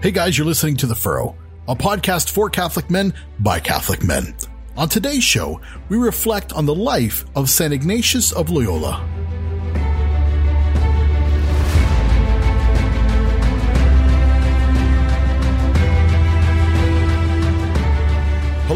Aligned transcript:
Hey 0.00 0.12
guys, 0.12 0.38
you're 0.38 0.46
listening 0.46 0.76
to 0.76 0.86
The 0.86 0.94
Furrow, 0.94 1.36
a 1.66 1.74
podcast 1.74 2.30
for 2.30 2.48
Catholic 2.48 2.88
men 2.88 3.12
by 3.40 3.58
Catholic 3.58 4.04
men. 4.04 4.32
On 4.76 4.88
today's 4.88 5.24
show, 5.24 5.60
we 5.88 5.96
reflect 5.96 6.52
on 6.52 6.66
the 6.66 6.74
life 6.74 7.24
of 7.34 7.50
St. 7.50 7.72
Ignatius 7.72 8.30
of 8.30 8.48
Loyola. 8.48 9.04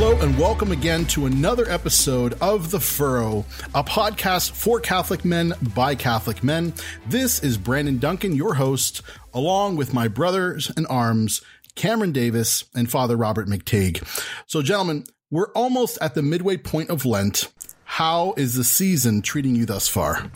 Hello 0.05 0.19
and 0.19 0.37
welcome 0.37 0.73
again 0.73 1.07
to 1.07 1.27
another 1.27 1.64
episode 1.71 2.34
of 2.41 2.73
The 2.73 2.80
Furrow, 2.80 3.46
a 3.73 3.84
podcast 3.84 4.51
for 4.51 4.80
Catholic 4.80 5.25
men 5.25 5.55
by 5.77 5.95
Catholic 5.95 6.43
men. 6.43 6.75
This 7.07 7.41
is 7.41 7.57
Brandon 7.57 7.98
Duncan, 7.98 8.34
your 8.34 8.55
host, 8.55 9.02
along 9.33 9.77
with 9.77 9.95
my 9.95 10.09
brothers 10.09 10.73
in 10.77 10.87
arms, 10.87 11.41
Cameron 11.77 12.10
Davis 12.10 12.65
and 12.74 12.91
Father 12.91 13.16
Robert 13.16 13.46
McTague. 13.46 14.02
So, 14.48 14.60
gentlemen, 14.60 15.05
we're 15.30 15.52
almost 15.52 15.98
at 16.01 16.16
the 16.16 16.23
midway 16.23 16.57
point 16.57 16.91
of 16.91 17.07
Lent. 17.07 17.52
How 17.84 18.34
is 18.37 18.57
the 18.57 18.65
season 18.65 19.23
treating 19.23 19.55
you 19.55 19.66
thus 19.66 19.87
far? 19.87 20.32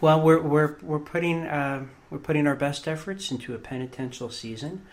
Well, 0.00 0.20
we're 0.20 0.42
we're 0.42 0.78
we're 0.82 0.98
putting 0.98 1.46
uh, 1.46 1.86
we're 2.10 2.18
putting 2.18 2.48
our 2.48 2.56
best 2.56 2.88
efforts 2.88 3.30
into 3.30 3.54
a 3.54 3.58
penitential 3.58 4.30
season. 4.30 4.84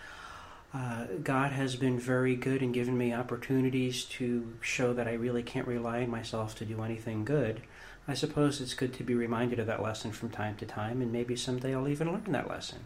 Uh, 0.74 1.04
God 1.22 1.52
has 1.52 1.76
been 1.76 2.00
very 2.00 2.34
good 2.34 2.60
and 2.60 2.74
given 2.74 2.98
me 2.98 3.14
opportunities 3.14 4.04
to 4.04 4.54
show 4.60 4.92
that 4.92 5.06
I 5.06 5.12
really 5.12 5.42
can't 5.42 5.68
rely 5.68 6.02
on 6.02 6.10
myself 6.10 6.56
to 6.56 6.64
do 6.64 6.82
anything 6.82 7.24
good. 7.24 7.62
I 8.08 8.14
suppose 8.14 8.60
it's 8.60 8.74
good 8.74 8.92
to 8.94 9.04
be 9.04 9.14
reminded 9.14 9.60
of 9.60 9.68
that 9.68 9.82
lesson 9.82 10.10
from 10.10 10.30
time 10.30 10.56
to 10.56 10.66
time, 10.66 11.00
and 11.00 11.12
maybe 11.12 11.36
someday 11.36 11.74
I'll 11.74 11.88
even 11.88 12.12
learn 12.12 12.32
that 12.32 12.50
lesson. 12.50 12.80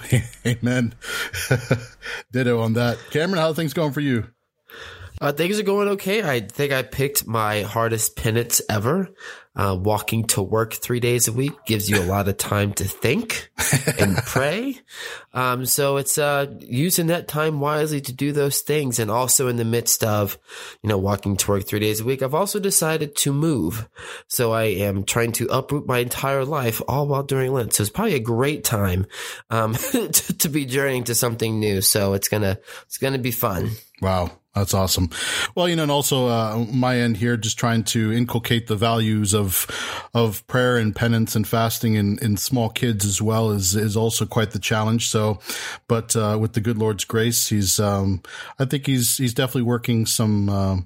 Amen. 0.46 0.94
Ditto 2.30 2.60
on 2.60 2.74
that. 2.74 2.98
Cameron, 3.10 3.40
how 3.40 3.52
things 3.54 3.72
going 3.72 3.92
for 3.92 4.00
you? 4.00 4.26
Uh, 5.20 5.32
things 5.32 5.58
are 5.58 5.64
going 5.64 5.88
okay. 5.88 6.22
I 6.22 6.40
think 6.40 6.72
I 6.72 6.82
picked 6.82 7.26
my 7.26 7.62
hardest 7.62 8.16
penance 8.16 8.62
ever. 8.70 9.10
Uh, 9.56 9.76
walking 9.78 10.24
to 10.24 10.40
work 10.40 10.72
three 10.72 11.00
days 11.00 11.26
a 11.26 11.32
week 11.32 11.52
gives 11.66 11.90
you 11.90 12.00
a 12.00 12.06
lot 12.06 12.28
of 12.28 12.36
time 12.38 12.72
to 12.72 12.84
think 12.84 13.50
and 13.98 14.16
pray. 14.26 14.78
Um, 15.34 15.66
so 15.66 15.96
it's 15.96 16.18
uh, 16.18 16.46
using 16.60 17.08
that 17.08 17.26
time 17.26 17.58
wisely 17.58 18.00
to 18.00 18.12
do 18.12 18.30
those 18.30 18.60
things. 18.60 19.00
And 19.00 19.10
also 19.10 19.48
in 19.48 19.56
the 19.56 19.64
midst 19.64 20.04
of, 20.04 20.38
you 20.82 20.88
know, 20.88 20.98
walking 20.98 21.36
to 21.36 21.50
work 21.50 21.66
three 21.66 21.80
days 21.80 22.00
a 22.00 22.04
week, 22.04 22.22
I've 22.22 22.32
also 22.32 22.60
decided 22.60 23.16
to 23.16 23.32
move. 23.32 23.88
So 24.28 24.52
I 24.52 24.62
am 24.62 25.02
trying 25.02 25.32
to 25.32 25.48
uproot 25.48 25.86
my 25.86 25.98
entire 25.98 26.44
life 26.44 26.80
all 26.86 27.08
while 27.08 27.24
during 27.24 27.52
Lent. 27.52 27.74
So 27.74 27.82
it's 27.82 27.90
probably 27.90 28.14
a 28.14 28.20
great 28.20 28.62
time 28.62 29.06
um, 29.50 29.74
to, 29.92 30.38
to 30.38 30.48
be 30.48 30.64
journeying 30.64 31.04
to 31.04 31.14
something 31.14 31.58
new. 31.58 31.82
So 31.82 32.14
it's 32.14 32.28
gonna 32.28 32.58
it's 32.86 32.98
gonna 32.98 33.18
be 33.18 33.32
fun. 33.32 33.70
Wow. 34.00 34.30
That's 34.52 34.74
awesome. 34.74 35.10
Well, 35.54 35.68
you 35.68 35.76
know, 35.76 35.84
and 35.84 35.92
also, 35.92 36.26
uh, 36.26 36.66
my 36.72 36.98
end 36.98 37.16
here, 37.18 37.36
just 37.36 37.56
trying 37.56 37.84
to 37.84 38.12
inculcate 38.12 38.66
the 38.66 38.74
values 38.74 39.32
of, 39.32 39.68
of 40.12 40.44
prayer 40.48 40.76
and 40.76 40.94
penance 40.94 41.36
and 41.36 41.46
fasting 41.46 41.94
in, 41.94 42.18
in 42.18 42.36
small 42.36 42.68
kids 42.68 43.04
as 43.04 43.22
well 43.22 43.52
is, 43.52 43.76
is 43.76 43.96
also 43.96 44.26
quite 44.26 44.50
the 44.50 44.58
challenge. 44.58 45.08
So, 45.08 45.38
but, 45.86 46.16
uh, 46.16 46.36
with 46.40 46.54
the 46.54 46.60
good 46.60 46.78
Lord's 46.78 47.04
grace, 47.04 47.46
he's, 47.46 47.78
um, 47.78 48.22
I 48.58 48.64
think 48.64 48.86
he's, 48.86 49.18
he's 49.18 49.34
definitely 49.34 49.62
working 49.62 50.04
some, 50.04 50.48
uh, 50.48 50.76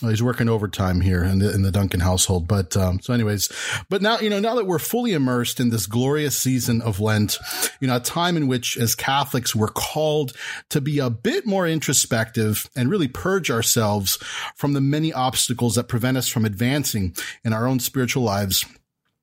he's 0.00 0.22
working 0.22 0.48
overtime 0.48 1.00
here 1.00 1.22
in 1.22 1.38
the 1.38 1.52
in 1.52 1.62
the 1.62 1.70
Duncan 1.70 2.00
household. 2.00 2.48
But 2.48 2.76
um, 2.76 3.00
so, 3.00 3.12
anyways, 3.12 3.50
but 3.88 4.02
now 4.02 4.18
you 4.18 4.30
know 4.30 4.40
now 4.40 4.54
that 4.56 4.66
we're 4.66 4.78
fully 4.78 5.12
immersed 5.12 5.60
in 5.60 5.70
this 5.70 5.86
glorious 5.86 6.36
season 6.36 6.82
of 6.82 7.00
Lent, 7.00 7.38
you 7.80 7.88
know, 7.88 7.96
a 7.96 8.00
time 8.00 8.36
in 8.36 8.48
which 8.48 8.76
as 8.76 8.94
Catholics 8.94 9.54
we're 9.54 9.68
called 9.68 10.32
to 10.70 10.80
be 10.80 10.98
a 10.98 11.10
bit 11.10 11.46
more 11.46 11.66
introspective 11.66 12.68
and 12.74 12.90
really 12.90 13.08
purge 13.08 13.50
ourselves 13.50 14.18
from 14.54 14.72
the 14.72 14.80
many 14.80 15.12
obstacles 15.12 15.74
that 15.74 15.88
prevent 15.88 16.16
us 16.16 16.28
from 16.28 16.44
advancing 16.44 17.14
in 17.44 17.52
our 17.52 17.66
own 17.66 17.80
spiritual 17.80 18.22
lives 18.22 18.64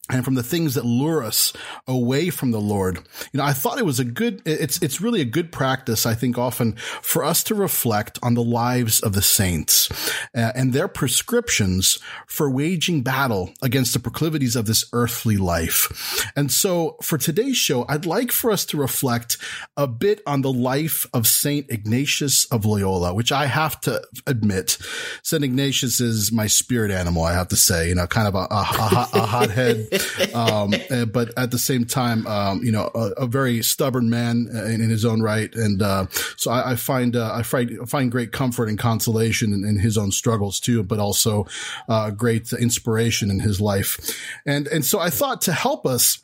and 0.09 0.25
from 0.25 0.35
the 0.35 0.43
things 0.43 0.73
that 0.73 0.85
lure 0.85 1.23
us 1.23 1.53
away 1.87 2.29
from 2.29 2.51
the 2.51 2.59
Lord. 2.59 2.97
You 3.31 3.37
know, 3.37 3.43
I 3.43 3.53
thought 3.53 3.77
it 3.77 3.85
was 3.85 3.99
a 3.99 4.05
good, 4.05 4.41
it's, 4.45 4.81
it's 4.81 4.99
really 4.99 5.21
a 5.21 5.25
good 5.25 5.51
practice, 5.51 6.05
I 6.05 6.15
think 6.15 6.37
often 6.37 6.73
for 7.01 7.23
us 7.23 7.43
to 7.45 7.55
reflect 7.55 8.17
on 8.23 8.33
the 8.33 8.43
lives 8.43 9.01
of 9.01 9.13
the 9.13 9.21
saints 9.21 9.89
uh, 10.35 10.51
and 10.55 10.73
their 10.73 10.87
prescriptions 10.87 11.99
for 12.25 12.49
waging 12.49 13.01
battle 13.01 13.51
against 13.61 13.93
the 13.93 13.99
proclivities 13.99 14.55
of 14.55 14.65
this 14.65 14.85
earthly 14.93 15.37
life. 15.37 16.31
And 16.35 16.51
so 16.51 16.97
for 17.01 17.17
today's 17.17 17.57
show, 17.57 17.85
I'd 17.87 18.05
like 18.05 18.31
for 18.31 18.51
us 18.51 18.65
to 18.65 18.77
reflect 18.77 19.37
a 19.77 19.87
bit 19.87 20.21
on 20.25 20.41
the 20.41 20.51
life 20.51 21.05
of 21.13 21.27
Saint 21.27 21.69
Ignatius 21.69 22.45
of 22.45 22.65
Loyola, 22.65 23.13
which 23.13 23.31
I 23.31 23.45
have 23.45 23.79
to 23.81 24.01
admit, 24.25 24.77
Saint 25.23 25.43
Ignatius 25.43 26.01
is 26.01 26.31
my 26.31 26.47
spirit 26.47 26.91
animal, 26.91 27.23
I 27.23 27.33
have 27.33 27.49
to 27.49 27.55
say, 27.55 27.89
you 27.89 27.95
know, 27.95 28.07
kind 28.07 28.27
of 28.27 28.35
a, 28.35 28.47
a, 28.49 28.59
a, 28.59 29.09
a 29.13 29.25
hothead 29.25 29.87
um, 30.33 30.73
uh, 30.89 31.05
but 31.05 31.31
at 31.37 31.51
the 31.51 31.57
same 31.57 31.85
time, 31.85 32.25
um, 32.27 32.63
you 32.63 32.71
know, 32.71 32.89
a, 32.93 33.23
a, 33.23 33.27
very 33.27 33.61
stubborn 33.61 34.09
man 34.09 34.47
in, 34.51 34.81
in 34.81 34.89
his 34.89 35.05
own 35.05 35.21
right, 35.21 35.53
and 35.55 35.81
uh, 35.81 36.07
so 36.37 36.51
I, 36.51 36.71
I 36.71 36.75
find 36.75 37.15
uh, 37.15 37.31
I 37.33 37.43
find 37.43 37.89
find 37.89 38.11
great 38.11 38.31
comfort 38.31 38.69
and 38.69 38.77
consolation 38.77 39.53
in, 39.53 39.65
in 39.65 39.79
his 39.79 39.97
own 39.97 40.11
struggles 40.11 40.59
too, 40.59 40.83
but 40.83 40.99
also 40.99 41.47
uh, 41.87 42.11
great 42.11 42.51
inspiration 42.53 43.29
in 43.29 43.39
his 43.39 43.61
life, 43.61 43.99
and 44.45 44.67
and 44.67 44.85
so 44.85 44.99
I 44.99 45.09
thought 45.09 45.41
to 45.41 45.53
help 45.53 45.85
us 45.85 46.19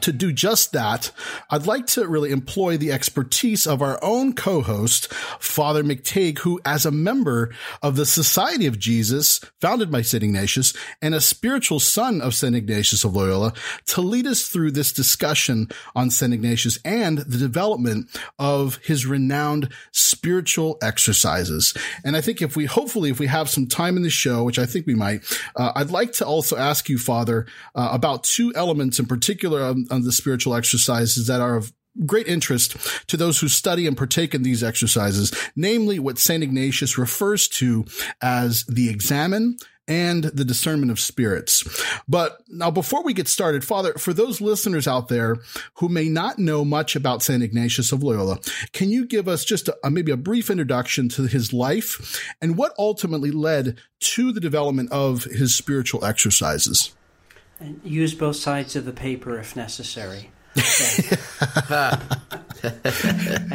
to 0.00 0.12
do 0.12 0.32
just 0.32 0.72
that, 0.72 1.12
I'd 1.50 1.66
like 1.66 1.86
to 1.88 2.08
really 2.08 2.30
employ 2.30 2.76
the 2.76 2.92
expertise 2.92 3.66
of 3.66 3.82
our 3.82 3.98
own 4.02 4.32
co-host, 4.32 5.12
Father 5.14 5.84
McTague, 5.84 6.38
who 6.40 6.60
as 6.64 6.84
a 6.84 6.90
member 6.90 7.54
of 7.82 7.96
the 7.96 8.06
Society 8.06 8.66
of 8.66 8.78
Jesus, 8.78 9.40
founded 9.60 9.90
by 9.90 10.02
St. 10.02 10.24
Ignatius, 10.24 10.74
and 11.00 11.14
a 11.14 11.20
spiritual 11.20 11.78
son 11.78 12.20
of 12.20 12.34
St. 12.34 12.56
Ignatius 12.56 13.04
of 13.04 13.14
Loyola, 13.14 13.52
to 13.86 14.00
lead 14.00 14.26
us 14.26 14.48
through 14.48 14.72
this 14.72 14.92
discussion 14.92 15.68
on 15.94 16.10
St. 16.10 16.34
Ignatius 16.34 16.78
and 16.84 17.18
the 17.18 17.38
development 17.38 18.08
of 18.38 18.76
his 18.78 19.06
renowned 19.06 19.72
spiritual 19.92 20.78
exercises. 20.82 21.74
And 22.04 22.16
I 22.16 22.20
think 22.20 22.42
if 22.42 22.56
we, 22.56 22.64
hopefully, 22.64 23.10
if 23.10 23.20
we 23.20 23.28
have 23.28 23.48
some 23.48 23.66
time 23.66 23.96
in 23.96 24.02
the 24.02 24.10
show, 24.10 24.42
which 24.42 24.58
I 24.58 24.66
think 24.66 24.86
we 24.86 24.94
might, 24.94 25.22
uh, 25.54 25.72
I'd 25.76 25.90
like 25.90 26.12
to 26.14 26.26
also 26.26 26.56
ask 26.56 26.88
you, 26.88 26.98
Father, 26.98 27.46
uh, 27.74 27.90
about 27.92 28.24
two 28.24 28.52
elements 28.56 28.98
in 28.98 29.06
particular 29.06 29.75
on, 29.76 29.86
on 29.90 30.02
the 30.02 30.12
spiritual 30.12 30.54
exercises 30.54 31.26
that 31.26 31.40
are 31.40 31.56
of 31.56 31.72
great 32.04 32.28
interest 32.28 32.76
to 33.06 33.16
those 33.16 33.38
who 33.38 33.48
study 33.48 33.86
and 33.86 33.96
partake 33.96 34.34
in 34.34 34.42
these 34.42 34.62
exercises, 34.62 35.32
namely 35.54 35.98
what 35.98 36.18
St. 36.18 36.42
Ignatius 36.42 36.98
refers 36.98 37.48
to 37.48 37.84
as 38.20 38.64
the 38.64 38.90
examen 38.90 39.56
and 39.88 40.24
the 40.24 40.44
discernment 40.44 40.90
of 40.90 40.98
spirits. 40.98 41.62
But 42.08 42.38
now, 42.48 42.72
before 42.72 43.04
we 43.04 43.14
get 43.14 43.28
started, 43.28 43.64
Father, 43.64 43.94
for 43.94 44.12
those 44.12 44.40
listeners 44.40 44.88
out 44.88 45.06
there 45.06 45.36
who 45.74 45.88
may 45.88 46.08
not 46.08 46.40
know 46.40 46.64
much 46.64 46.96
about 46.96 47.22
St. 47.22 47.42
Ignatius 47.42 47.92
of 47.92 48.02
Loyola, 48.02 48.40
can 48.72 48.90
you 48.90 49.06
give 49.06 49.28
us 49.28 49.44
just 49.44 49.68
a, 49.68 49.90
maybe 49.90 50.10
a 50.10 50.16
brief 50.16 50.50
introduction 50.50 51.08
to 51.10 51.26
his 51.26 51.52
life 51.52 52.20
and 52.42 52.58
what 52.58 52.74
ultimately 52.78 53.30
led 53.30 53.78
to 54.00 54.32
the 54.32 54.40
development 54.40 54.90
of 54.90 55.24
his 55.24 55.54
spiritual 55.54 56.04
exercises? 56.04 56.92
And 57.58 57.80
use 57.84 58.14
both 58.14 58.36
sides 58.36 58.76
of 58.76 58.84
the 58.84 58.92
paper 58.92 59.38
if 59.38 59.56
necessary. 59.56 60.30
I 60.56 61.98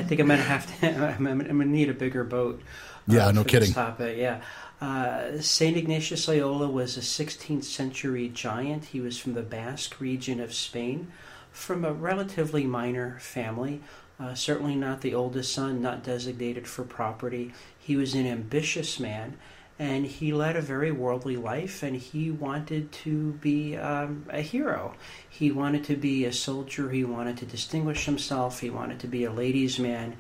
think 0.08 0.20
I'm 0.20 0.28
gonna 0.28 0.38
have 0.38 0.80
to. 0.80 0.88
I'm, 1.18 1.28
I'm, 1.28 1.40
gonna 1.40 1.66
need 1.66 1.90
a 1.90 1.94
bigger 1.94 2.24
boat. 2.24 2.62
Uh, 3.10 3.14
yeah, 3.14 3.32
no 3.32 3.44
kidding. 3.44 3.74
Topic. 3.74 4.18
Yeah, 4.18 4.42
uh, 4.82 5.40
Saint 5.40 5.78
Ignatius 5.78 6.28
Loyola 6.28 6.68
was 6.68 6.98
a 6.98 7.02
16th 7.02 7.64
century 7.64 8.30
giant. 8.30 8.86
He 8.86 9.00
was 9.00 9.18
from 9.18 9.34
the 9.34 9.42
Basque 9.44 10.00
region 10.00 10.40
of 10.40 10.54
Spain, 10.54 11.12
from 11.52 11.86
a 11.86 11.94
relatively 11.94 12.66
minor 12.66 13.18
family. 13.20 13.82
Uh, 14.20 14.36
certainly 14.36 14.76
not 14.76 15.02
the 15.02 15.16
oldest 15.16 15.52
son, 15.54 15.82
not 15.82 16.04
designated 16.04 16.68
for 16.68 16.84
property. 16.84 17.54
He 17.80 17.96
was 17.96 18.14
an 18.14 18.28
ambitious 18.28 19.00
man 19.00 19.38
and 19.82 20.06
he 20.06 20.32
led 20.32 20.56
a 20.56 20.62
very 20.62 20.92
worldly 20.92 21.36
life 21.36 21.82
and 21.82 21.96
he 21.96 22.30
wanted 22.30 22.92
to 22.92 23.32
be 23.42 23.76
um, 23.76 24.24
a 24.30 24.40
hero. 24.40 24.94
He 25.28 25.52
wanted 25.52 25.86
to 25.86 25.96
be 25.96 26.24
a 26.26 26.32
soldier. 26.32 26.92
He 26.92 27.04
wanted 27.04 27.38
to 27.38 27.48
distinguish 27.48 28.06
himself. 28.06 28.60
He 28.60 28.70
wanted 28.70 29.00
to 29.00 29.08
be 29.08 29.24
a 29.24 29.32
ladies 29.32 29.80
man. 29.80 30.18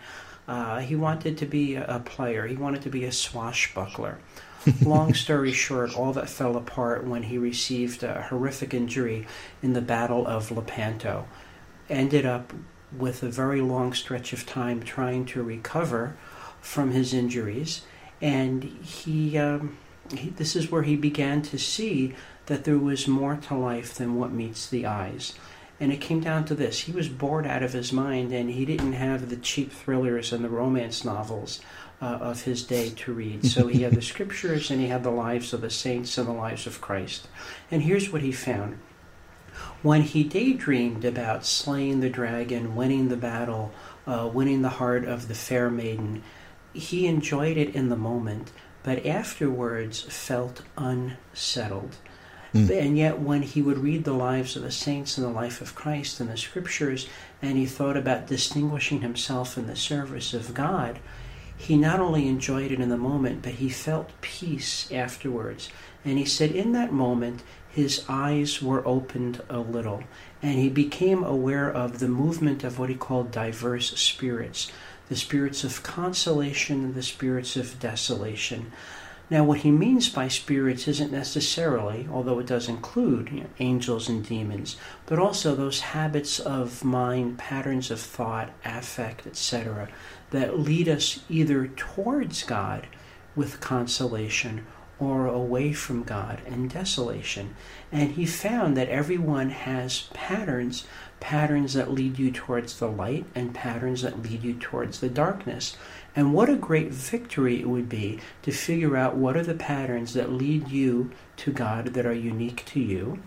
Uh, 0.47 0.79
he 0.79 0.95
wanted 0.95 1.37
to 1.37 1.45
be 1.45 1.75
a, 1.75 1.85
a 1.85 1.99
player. 1.99 2.47
He 2.47 2.55
wanted 2.55 2.81
to 2.81 2.89
be 2.89 3.05
a 3.05 3.11
swashbuckler. 3.11 4.17
Long 4.81 5.13
story 5.13 5.51
short 5.51 5.95
all 5.95 6.11
that 6.13 6.27
fell 6.27 6.57
apart 6.57 7.05
when 7.05 7.21
he 7.21 7.37
received 7.37 8.01
a 8.01 8.23
horrific 8.23 8.73
injury 8.73 9.27
in 9.61 9.73
the 9.73 9.81
battle 9.81 10.25
of 10.25 10.49
lepanto. 10.49 11.27
Ended 11.87 12.25
up 12.25 12.51
with 12.97 13.21
a 13.21 13.29
very 13.29 13.61
long 13.61 13.93
stretch 13.93 14.33
of 14.33 14.47
time 14.47 14.81
trying 14.81 15.25
to 15.25 15.43
recover 15.43 16.17
from 16.61 16.89
his 16.91 17.13
injuries 17.13 17.83
and 18.21 18.63
he, 18.63 19.37
um, 19.37 19.77
he, 20.15 20.29
this 20.29 20.55
is 20.55 20.71
where 20.71 20.83
he 20.83 20.95
began 20.95 21.41
to 21.41 21.57
see 21.57 22.13
that 22.45 22.63
there 22.63 22.77
was 22.77 23.07
more 23.07 23.35
to 23.35 23.55
life 23.55 23.93
than 23.93 24.15
what 24.15 24.31
meets 24.31 24.67
the 24.67 24.85
eyes 24.85 25.33
And 25.79 25.91
it 25.91 26.01
came 26.01 26.19
down 26.19 26.45
to 26.45 26.55
this 26.55 26.81
he 26.81 26.91
was 26.91 27.09
bored 27.09 27.47
out 27.47 27.63
of 27.63 27.73
his 27.73 27.91
mind, 27.91 28.31
and 28.31 28.51
he 28.51 28.65
didn't 28.65 28.93
have 28.93 29.29
the 29.29 29.37
cheap 29.37 29.71
thrillers 29.71 30.31
and 30.31 30.43
the 30.43 30.49
romance 30.49 31.03
novels 31.03 31.59
uh, 32.01 32.05
of 32.05 32.43
his 32.43 32.63
day 32.63 32.89
to 32.89 33.13
read. 33.13 33.45
So 33.45 33.67
he 33.67 33.83
had 33.83 33.93
the 33.93 34.01
scriptures 34.13 34.71
and 34.71 34.81
he 34.81 34.87
had 34.87 35.03
the 35.03 35.11
lives 35.11 35.53
of 35.53 35.61
the 35.61 35.69
saints 35.69 36.17
and 36.17 36.27
the 36.27 36.33
lives 36.33 36.67
of 36.67 36.81
Christ. 36.81 37.27
And 37.69 37.83
here's 37.83 38.11
what 38.11 38.21
he 38.21 38.31
found. 38.31 38.79
When 39.81 40.01
he 40.01 40.23
daydreamed 40.23 41.05
about 41.05 41.45
slaying 41.45 41.99
the 41.99 42.09
dragon, 42.09 42.75
winning 42.75 43.09
the 43.09 43.17
battle, 43.17 43.71
uh, 44.07 44.29
winning 44.31 44.61
the 44.61 44.69
heart 44.69 45.05
of 45.05 45.27
the 45.27 45.35
fair 45.35 45.69
maiden, 45.69 46.23
he 46.73 47.07
enjoyed 47.07 47.57
it 47.57 47.75
in 47.75 47.89
the 47.89 47.95
moment, 47.95 48.51
but 48.83 49.05
afterwards 49.05 50.01
felt 50.01 50.61
unsettled. 50.77 51.97
Mm. 52.53 52.69
And 52.69 52.97
yet, 52.97 53.19
when 53.19 53.43
he 53.43 53.61
would 53.61 53.77
read 53.77 54.03
the 54.03 54.13
lives 54.13 54.55
of 54.55 54.63
the 54.63 54.71
saints 54.71 55.17
and 55.17 55.25
the 55.25 55.31
life 55.31 55.61
of 55.61 55.75
Christ 55.75 56.19
and 56.19 56.29
the 56.29 56.37
scriptures, 56.37 57.07
and 57.41 57.57
he 57.57 57.65
thought 57.65 57.95
about 57.95 58.27
distinguishing 58.27 59.01
himself 59.01 59.57
in 59.57 59.67
the 59.67 59.75
service 59.75 60.33
of 60.33 60.53
God, 60.53 60.99
he 61.55 61.77
not 61.77 61.99
only 61.99 62.27
enjoyed 62.27 62.71
it 62.71 62.79
in 62.79 62.89
the 62.89 62.97
moment, 62.97 63.43
but 63.43 63.53
he 63.53 63.69
felt 63.69 64.09
peace 64.21 64.91
afterwards. 64.91 65.69
And 66.03 66.17
he 66.17 66.25
said, 66.25 66.51
in 66.51 66.71
that 66.73 66.91
moment, 66.91 67.43
his 67.69 68.03
eyes 68.09 68.61
were 68.61 68.85
opened 68.85 69.41
a 69.49 69.59
little, 69.59 70.03
and 70.41 70.59
he 70.59 70.69
became 70.69 71.23
aware 71.23 71.71
of 71.71 71.99
the 71.99 72.07
movement 72.07 72.63
of 72.63 72.79
what 72.79 72.89
he 72.89 72.95
called 72.95 73.31
diverse 73.31 73.97
spirits 73.97 74.71
the 75.11 75.17
spirits 75.17 75.65
of 75.65 75.83
consolation 75.83 76.85
and 76.85 76.95
the 76.95 77.03
spirits 77.03 77.57
of 77.57 77.77
desolation. 77.81 78.71
Now, 79.29 79.43
what 79.43 79.59
he 79.59 79.69
means 79.69 80.07
by 80.07 80.29
spirits 80.29 80.87
isn't 80.87 81.11
necessarily, 81.11 82.07
although 82.09 82.39
it 82.39 82.47
does 82.47 82.69
include 82.69 83.29
you 83.29 83.41
know, 83.41 83.49
angels 83.59 84.07
and 84.07 84.25
demons, 84.25 84.77
but 85.07 85.19
also 85.19 85.53
those 85.53 85.81
habits 85.81 86.39
of 86.39 86.85
mind, 86.85 87.37
patterns 87.37 87.91
of 87.91 87.99
thought, 87.99 88.53
affect, 88.63 89.27
etc., 89.27 89.89
that 90.29 90.57
lead 90.57 90.87
us 90.87 91.19
either 91.27 91.67
towards 91.67 92.43
God 92.43 92.87
with 93.35 93.59
consolation 93.59 94.65
or 94.97 95.27
away 95.27 95.73
from 95.73 96.03
God 96.03 96.39
in 96.45 96.69
desolation. 96.69 97.53
And 97.91 98.11
he 98.11 98.25
found 98.25 98.77
that 98.77 98.87
everyone 98.87 99.49
has 99.49 100.03
patterns 100.13 100.85
patterns 101.21 101.75
that 101.75 101.93
lead 101.93 102.19
you 102.19 102.31
towards 102.31 102.77
the 102.77 102.89
light 102.89 103.25
and 103.33 103.55
patterns 103.55 104.01
that 104.01 104.21
lead 104.21 104.43
you 104.43 104.53
towards 104.55 104.99
the 104.99 105.09
darkness. 105.09 105.77
And 106.13 106.33
what 106.33 106.49
a 106.49 106.57
great 106.57 106.91
victory 106.91 107.61
it 107.61 107.69
would 107.69 107.87
be 107.87 108.19
to 108.41 108.51
figure 108.51 108.97
out 108.97 109.15
what 109.15 109.37
are 109.37 109.43
the 109.43 109.53
patterns 109.53 110.13
that 110.13 110.33
lead 110.33 110.67
you 110.67 111.11
to 111.37 111.51
God 111.53 111.93
that 111.93 112.05
are 112.05 112.13
unique 112.13 112.65
to 112.65 112.81
you, 112.81 113.21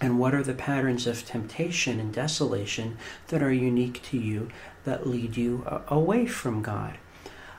and 0.00 0.18
what 0.18 0.34
are 0.34 0.42
the 0.42 0.54
patterns 0.54 1.06
of 1.06 1.26
temptation 1.26 2.00
and 2.00 2.14
desolation 2.14 2.96
that 3.28 3.42
are 3.42 3.52
unique 3.52 4.02
to 4.04 4.16
you 4.16 4.48
that 4.84 5.06
lead 5.06 5.36
you 5.36 5.64
uh, 5.66 5.80
away 5.88 6.26
from 6.26 6.62
God. 6.62 6.98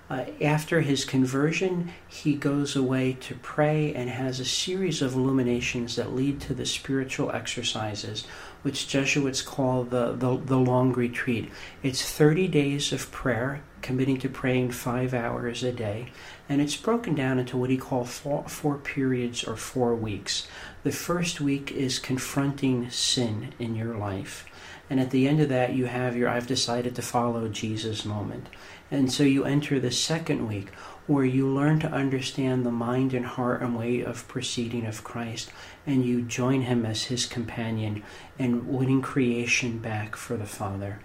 Uh, 0.08 0.26
after 0.42 0.82
his 0.82 1.04
conversion, 1.04 1.92
he 2.08 2.36
goes 2.36 2.76
away 2.76 3.14
to 3.14 3.34
pray 3.36 3.94
and 3.96 4.08
has 4.10 4.40
a 4.40 4.46
series 4.46 5.02
of 5.02 5.16
illuminations 5.16 5.96
that 5.96 6.14
lead 6.14 6.40
to 6.40 6.54
the 6.54 6.66
spiritual 6.66 7.32
exercises, 7.32 8.28
which 8.66 8.88
Jesuits 8.88 9.44
call 9.44 9.84
the, 9.84 10.14
the, 10.14 10.36
the 10.38 10.58
long 10.58 10.92
retreat. 10.92 11.52
It's 11.84 12.02
30 12.12 12.48
days 12.48 12.92
of 12.92 13.12
prayer, 13.12 13.62
committing 13.84 14.18
to 14.18 14.28
praying 14.28 14.72
five 14.72 15.14
hours 15.14 15.62
a 15.62 15.72
day, 15.72 16.08
and 16.50 16.60
it's 16.60 16.76
broken 16.76 17.14
down 17.14 17.38
into 17.38 17.58
what 17.58 17.70
he 17.70 17.78
calls 17.78 18.18
four, 18.18 18.44
four 18.50 18.78
periods 18.80 19.44
or 19.44 19.56
four 19.56 19.94
weeks. 19.94 20.48
The 20.82 20.92
first 20.92 21.40
week 21.40 21.72
is 21.72 22.00
confronting 22.00 22.90
sin 22.90 23.54
in 23.60 23.76
your 23.76 23.96
life. 23.96 24.48
And 24.90 25.00
at 25.00 25.12
the 25.12 25.28
end 25.28 25.42
of 25.42 25.50
that, 25.50 25.74
you 25.76 25.86
have 25.86 26.18
your 26.18 26.30
I've 26.30 26.48
decided 26.48 26.96
to 26.96 27.04
follow 27.04 27.48
Jesus 27.48 28.04
moment. 28.04 28.48
And 28.90 29.14
so 29.14 29.22
you 29.22 29.46
enter 29.46 29.80
the 29.80 29.92
second 29.92 30.48
week 30.48 30.70
where 31.08 31.26
you 31.26 31.48
learn 31.48 31.80
to 31.80 31.92
understand 31.92 32.66
the 32.66 32.72
mind 32.72 33.14
and 33.14 33.26
heart 33.26 33.62
and 33.62 33.78
way 33.78 34.02
of 34.02 34.28
proceeding 34.28 34.86
of 34.86 35.04
Christ, 35.04 35.52
and 35.86 36.04
you 36.04 36.22
join 36.22 36.62
him 36.62 36.86
as 36.86 37.06
his 37.06 37.26
companion 37.26 38.04
in 38.40 38.68
winning 38.68 39.02
creation 39.02 39.78
back 39.78 40.16
for 40.16 40.36
the 40.36 40.46
Father. 40.46 41.00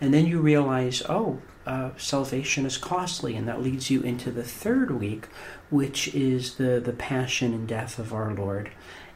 And 0.00 0.12
then 0.12 0.26
you 0.26 0.40
realize, 0.40 1.02
oh, 1.08 1.40
uh, 1.66 1.90
salvation 1.96 2.66
is 2.66 2.76
costly, 2.76 3.36
and 3.36 3.48
that 3.48 3.62
leads 3.62 3.90
you 3.90 4.02
into 4.02 4.30
the 4.30 4.42
third 4.42 4.90
week, 4.90 5.28
which 5.70 6.14
is 6.14 6.56
the, 6.56 6.80
the 6.80 6.92
passion 6.92 7.54
and 7.54 7.66
death 7.66 7.98
of 7.98 8.12
our 8.12 8.34
Lord. 8.34 8.70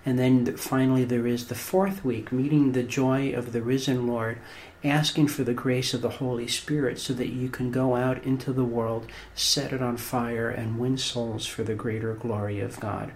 And 0.07 0.19
then 0.19 0.57
finally, 0.57 1.05
there 1.05 1.27
is 1.27 1.49
the 1.49 1.55
fourth 1.55 2.05
week, 2.05 2.33
meeting 2.33 2.73
the 2.73 2.83
joy 2.83 3.33
of 3.33 3.53
the 3.53 3.61
risen 3.61 4.07
Lord 4.07 4.39
asking 4.85 5.27
for 5.27 5.43
the 5.45 5.53
grace 5.53 5.93
of 5.93 6.03
the 6.03 6.09
Holy 6.09 6.47
Spirit 6.47 6.99
so 6.99 7.13
that 7.15 7.29
you 7.29 7.49
can 7.49 7.71
go 7.71 7.97
out 7.97 8.23
into 8.25 8.53
the 8.53 8.65
world, 8.65 9.11
set 9.35 9.73
it 9.73 9.83
on 9.83 9.97
fire, 9.97 10.49
and 10.49 10.79
win 10.79 10.97
souls 10.97 11.47
for 11.47 11.65
the 11.65 11.75
greater 11.75 12.15
glory 12.15 12.61
of 12.61 12.79
God. 12.79 13.13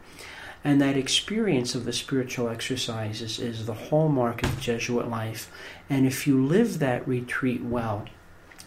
And 0.65 0.81
that 0.81 0.97
experience 0.97 1.75
of 1.75 1.85
the 1.85 1.93
spiritual 1.93 2.49
exercises 2.49 3.39
is 3.39 3.67
the 3.67 3.75
hallmark 3.75 4.43
of 4.43 4.61
Jesuit 4.61 5.09
life. 5.09 5.51
And 5.89 6.07
if 6.07 6.27
you 6.27 6.45
live 6.45 6.79
that 6.79 7.07
retreat 7.07 7.63
well, 7.65 8.07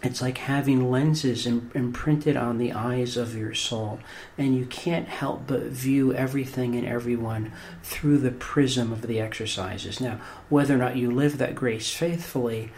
it's 0.03 0.21
like 0.21 0.37
having 0.37 0.91
lenses 0.91 1.47
imprinted 1.47 2.37
on 2.37 2.57
the 2.57 2.73
eyes 2.73 3.17
of 3.17 3.35
your 3.35 3.53
soul, 3.53 3.99
and 4.37 4.55
you 4.55 4.65
can't 4.65 5.07
help 5.07 5.47
but 5.47 5.63
view 5.63 6.13
everything 6.13 6.75
and 6.75 6.87
everyone 6.87 7.51
through 7.81 8.19
the 8.19 8.31
prism 8.31 8.91
of 8.91 9.03
the 9.03 9.19
exercises. 9.19 9.99
Now, 9.99 10.19
whether 10.49 10.75
or 10.75 10.77
not 10.77 10.97
you 10.97 11.09
live 11.09 11.37
that 11.37 11.55
grace 11.55 11.91
faithfully, 11.91 12.71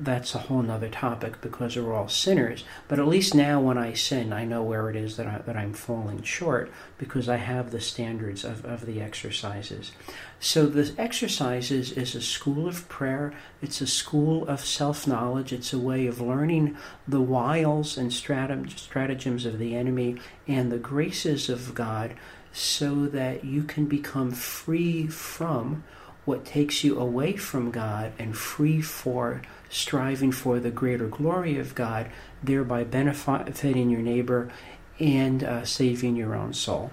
that's 0.00 0.34
a 0.34 0.38
whole 0.38 0.62
nother 0.62 0.88
topic 0.88 1.40
because 1.40 1.76
we're 1.76 1.94
all 1.94 2.08
sinners. 2.08 2.64
But 2.86 2.98
at 2.98 3.08
least 3.08 3.34
now, 3.34 3.60
when 3.60 3.78
I 3.78 3.94
sin, 3.94 4.32
I 4.32 4.44
know 4.44 4.62
where 4.62 4.90
it 4.90 4.96
is 4.96 5.16
that, 5.16 5.26
I, 5.26 5.38
that 5.38 5.56
I'm 5.56 5.72
falling 5.72 6.22
short 6.22 6.70
because 6.98 7.28
I 7.28 7.36
have 7.36 7.70
the 7.70 7.80
standards 7.80 8.44
of, 8.44 8.64
of 8.64 8.86
the 8.86 9.00
exercises. 9.00 9.92
So, 10.40 10.66
the 10.66 10.94
exercises 10.96 11.90
is 11.90 12.14
a 12.14 12.22
school 12.22 12.68
of 12.68 12.88
prayer, 12.88 13.32
it's 13.60 13.80
a 13.80 13.88
school 13.88 14.46
of 14.46 14.64
self 14.64 15.04
knowledge, 15.06 15.52
it's 15.52 15.72
a 15.72 15.78
way 15.78 16.06
of 16.06 16.20
learning 16.20 16.76
the 17.08 17.20
wiles 17.20 17.98
and 17.98 18.12
stratagems 18.12 19.46
of 19.46 19.58
the 19.58 19.74
enemy 19.74 20.20
and 20.46 20.70
the 20.70 20.78
graces 20.78 21.48
of 21.48 21.74
God 21.74 22.14
so 22.52 23.06
that 23.06 23.44
you 23.44 23.64
can 23.64 23.86
become 23.86 24.30
free 24.30 25.08
from 25.08 25.82
what 26.24 26.44
takes 26.44 26.84
you 26.84 26.98
away 26.98 27.32
from 27.36 27.70
God 27.70 28.12
and 28.18 28.36
free 28.36 28.80
for 28.80 29.42
striving 29.70 30.30
for 30.30 30.60
the 30.60 30.70
greater 30.70 31.08
glory 31.08 31.58
of 31.58 31.74
God, 31.74 32.10
thereby 32.42 32.84
benefiting 32.84 33.90
your 33.90 34.02
neighbor 34.02 34.50
and 34.98 35.42
uh, 35.42 35.64
saving 35.64 36.16
your 36.16 36.34
own 36.34 36.52
soul. 36.52 36.90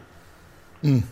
Mm. 0.84 1.03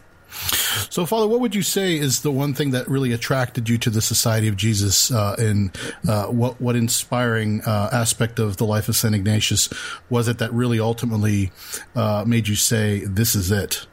So, 0.89 1.06
Father, 1.06 1.27
what 1.27 1.39
would 1.39 1.56
you 1.56 1.62
say 1.62 1.96
is 1.96 2.22
the 2.22 2.32
one 2.32 2.53
thing 2.53 2.72
that 2.72 2.88
really 2.88 3.13
attracted 3.13 3.70
you 3.70 3.77
to 3.80 3.89
the 3.89 4.01
Society 4.01 4.48
of 4.48 4.56
Jesus, 4.56 5.12
uh, 5.12 5.36
and 5.38 5.75
uh, 6.08 6.25
what 6.27 6.60
what 6.62 6.75
inspiring 6.75 7.62
uh, 7.62 7.89
aspect 7.92 8.39
of 8.39 8.58
the 8.58 8.65
life 8.65 8.89
of 8.89 8.96
Saint 8.96 9.15
Ignatius 9.15 9.70
was 10.10 10.27
it 10.27 10.38
that 10.38 10.53
really 10.53 10.80
ultimately 10.80 11.51
uh, 11.96 12.24
made 12.25 12.48
you 12.48 12.56
say, 12.56 13.06
"This 13.06 13.36
is 13.36 13.51
it"? 13.51 13.86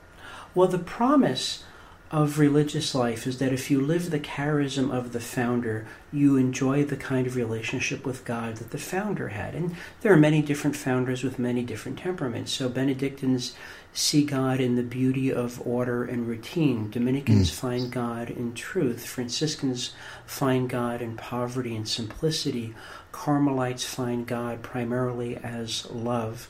Well, 0.54 0.68
the 0.68 0.78
promise 0.78 1.64
of 2.10 2.40
religious 2.40 2.92
life 2.92 3.24
is 3.24 3.38
that 3.38 3.52
if 3.52 3.70
you 3.70 3.80
live 3.80 4.10
the 4.10 4.18
charism 4.18 4.90
of 4.90 5.12
the 5.12 5.20
founder, 5.20 5.86
you 6.12 6.36
enjoy 6.36 6.84
the 6.84 6.96
kind 6.96 7.24
of 7.24 7.36
relationship 7.36 8.04
with 8.04 8.24
God 8.24 8.56
that 8.56 8.70
the 8.70 8.78
founder 8.78 9.28
had. 9.28 9.54
And 9.54 9.76
there 10.00 10.12
are 10.12 10.16
many 10.16 10.42
different 10.42 10.74
founders 10.74 11.22
with 11.22 11.38
many 11.38 11.62
different 11.62 12.00
temperaments. 12.00 12.50
So 12.50 12.68
Benedictines 12.68 13.54
see 13.92 14.24
God 14.24 14.58
in 14.58 14.74
the 14.74 14.82
beauty 14.82 15.32
of 15.32 15.64
order 15.64 16.02
and 16.04 16.26
routine. 16.26 16.90
Dominicans 16.90 17.50
mm. 17.50 17.54
find 17.54 17.92
God 17.92 18.28
in 18.28 18.54
truth. 18.54 19.06
Franciscans 19.06 19.92
find 20.26 20.68
God 20.68 21.00
in 21.00 21.16
poverty 21.16 21.76
and 21.76 21.88
simplicity. 21.88 22.74
Carmelites 23.12 23.84
find 23.84 24.26
God 24.26 24.62
primarily 24.62 25.36
as 25.36 25.88
love. 25.90 26.48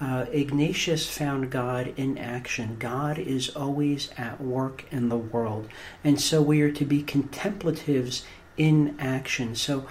Uh, 0.00 0.26
Ignatius 0.30 1.08
found 1.08 1.50
God 1.50 1.92
in 1.96 2.18
action. 2.18 2.76
God 2.78 3.18
is 3.18 3.48
always 3.50 4.10
at 4.16 4.40
work 4.40 4.84
in 4.92 5.08
the 5.08 5.16
world. 5.16 5.68
And 6.04 6.20
so 6.20 6.40
we 6.40 6.60
are 6.62 6.70
to 6.70 6.84
be 6.84 7.02
contemplatives 7.02 8.24
in 8.56 8.94
action. 9.00 9.56
So, 9.56 9.86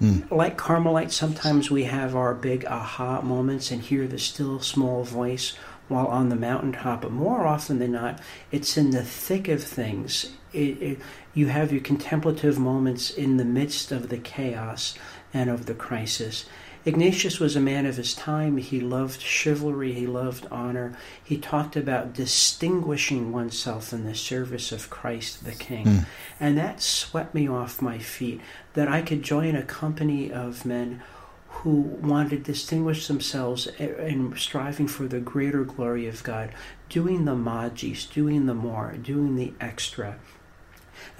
mm. 0.00 0.28
like 0.30 0.56
Carmelites, 0.56 1.14
sometimes 1.14 1.70
we 1.70 1.84
have 1.84 2.16
our 2.16 2.34
big 2.34 2.64
aha 2.64 3.20
moments 3.20 3.70
and 3.70 3.80
hear 3.80 4.08
the 4.08 4.18
still 4.18 4.60
small 4.60 5.04
voice 5.04 5.56
while 5.86 6.06
on 6.06 6.28
the 6.28 6.36
mountaintop, 6.36 7.02
but 7.02 7.12
more 7.12 7.46
often 7.46 7.78
than 7.78 7.92
not, 7.92 8.20
it's 8.50 8.76
in 8.76 8.90
the 8.90 9.02
thick 9.02 9.48
of 9.48 9.62
things. 9.62 10.32
It, 10.52 10.82
it, 10.82 10.98
you 11.32 11.46
have 11.46 11.72
your 11.72 11.80
contemplative 11.80 12.58
moments 12.58 13.10
in 13.10 13.36
the 13.36 13.44
midst 13.44 13.90
of 13.92 14.08
the 14.08 14.18
chaos 14.18 14.94
and 15.32 15.48
of 15.48 15.66
the 15.66 15.74
crisis 15.74 16.44
Ignatius 16.88 17.38
was 17.38 17.54
a 17.54 17.60
man 17.60 17.84
of 17.84 17.98
his 17.98 18.14
time. 18.14 18.56
He 18.56 18.80
loved 18.80 19.20
chivalry, 19.20 19.92
he 19.92 20.06
loved 20.06 20.46
honor. 20.50 20.96
He 21.22 21.36
talked 21.36 21.76
about 21.76 22.14
distinguishing 22.14 23.30
oneself 23.30 23.92
in 23.92 24.04
the 24.04 24.14
service 24.14 24.72
of 24.72 24.88
Christ 24.88 25.44
the 25.44 25.52
King. 25.52 25.84
Mm. 25.84 26.06
And 26.40 26.56
that 26.56 26.80
swept 26.80 27.34
me 27.34 27.46
off 27.46 27.82
my 27.82 27.98
feet 27.98 28.40
that 28.72 28.88
I 28.88 29.02
could 29.02 29.22
join 29.22 29.54
a 29.54 29.62
company 29.62 30.32
of 30.32 30.64
men 30.64 31.02
who 31.48 31.72
wanted 31.72 32.30
to 32.30 32.52
distinguish 32.52 33.06
themselves 33.06 33.66
in 33.66 34.34
striving 34.38 34.88
for 34.88 35.06
the 35.06 35.20
greater 35.20 35.64
glory 35.64 36.06
of 36.06 36.22
God, 36.22 36.54
doing 36.88 37.26
the 37.26 37.36
magis, 37.36 38.06
doing 38.06 38.46
the 38.46 38.54
more, 38.54 38.94
doing 39.02 39.36
the 39.36 39.52
extra. 39.60 40.16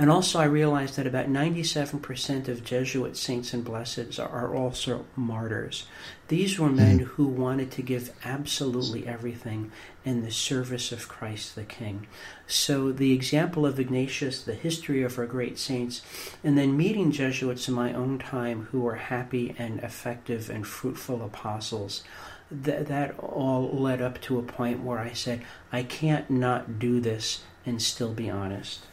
And 0.00 0.10
also, 0.10 0.38
I 0.38 0.44
realized 0.44 0.94
that 0.94 1.08
about 1.08 1.26
97% 1.26 2.46
of 2.46 2.62
Jesuit 2.62 3.16
saints 3.16 3.52
and 3.52 3.66
blesseds 3.66 4.20
are 4.20 4.54
also 4.54 5.06
martyrs. 5.16 5.86
These 6.28 6.56
were 6.56 6.68
men 6.68 7.00
mm-hmm. 7.00 7.06
who 7.06 7.26
wanted 7.26 7.72
to 7.72 7.82
give 7.82 8.12
absolutely 8.24 9.08
everything 9.08 9.72
in 10.04 10.22
the 10.22 10.30
service 10.30 10.92
of 10.92 11.08
Christ 11.08 11.56
the 11.56 11.64
King. 11.64 12.06
So, 12.46 12.92
the 12.92 13.12
example 13.12 13.66
of 13.66 13.80
Ignatius, 13.80 14.44
the 14.44 14.54
history 14.54 15.02
of 15.02 15.18
our 15.18 15.26
great 15.26 15.58
saints, 15.58 16.02
and 16.44 16.56
then 16.56 16.76
meeting 16.76 17.10
Jesuits 17.10 17.66
in 17.66 17.74
my 17.74 17.92
own 17.92 18.20
time 18.20 18.68
who 18.70 18.80
were 18.80 18.96
happy 18.96 19.56
and 19.58 19.80
effective 19.80 20.48
and 20.48 20.64
fruitful 20.64 21.24
apostles 21.24 22.04
that 22.50 22.86
that 22.86 23.18
all 23.18 23.68
led 23.68 24.00
up 24.00 24.20
to 24.22 24.38
a 24.38 24.42
point 24.42 24.82
where 24.82 24.98
I 24.98 25.12
said, 25.12 25.44
I 25.72 25.82
can't 25.82 26.30
not 26.30 26.78
do 26.78 27.00
this 27.00 27.42
and 27.66 27.82
still 27.82 28.12
be 28.14 28.30
honest. 28.30 28.86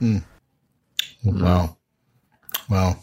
Mm. 0.00 0.24
Wow. 1.24 1.76
Wow. 2.68 2.96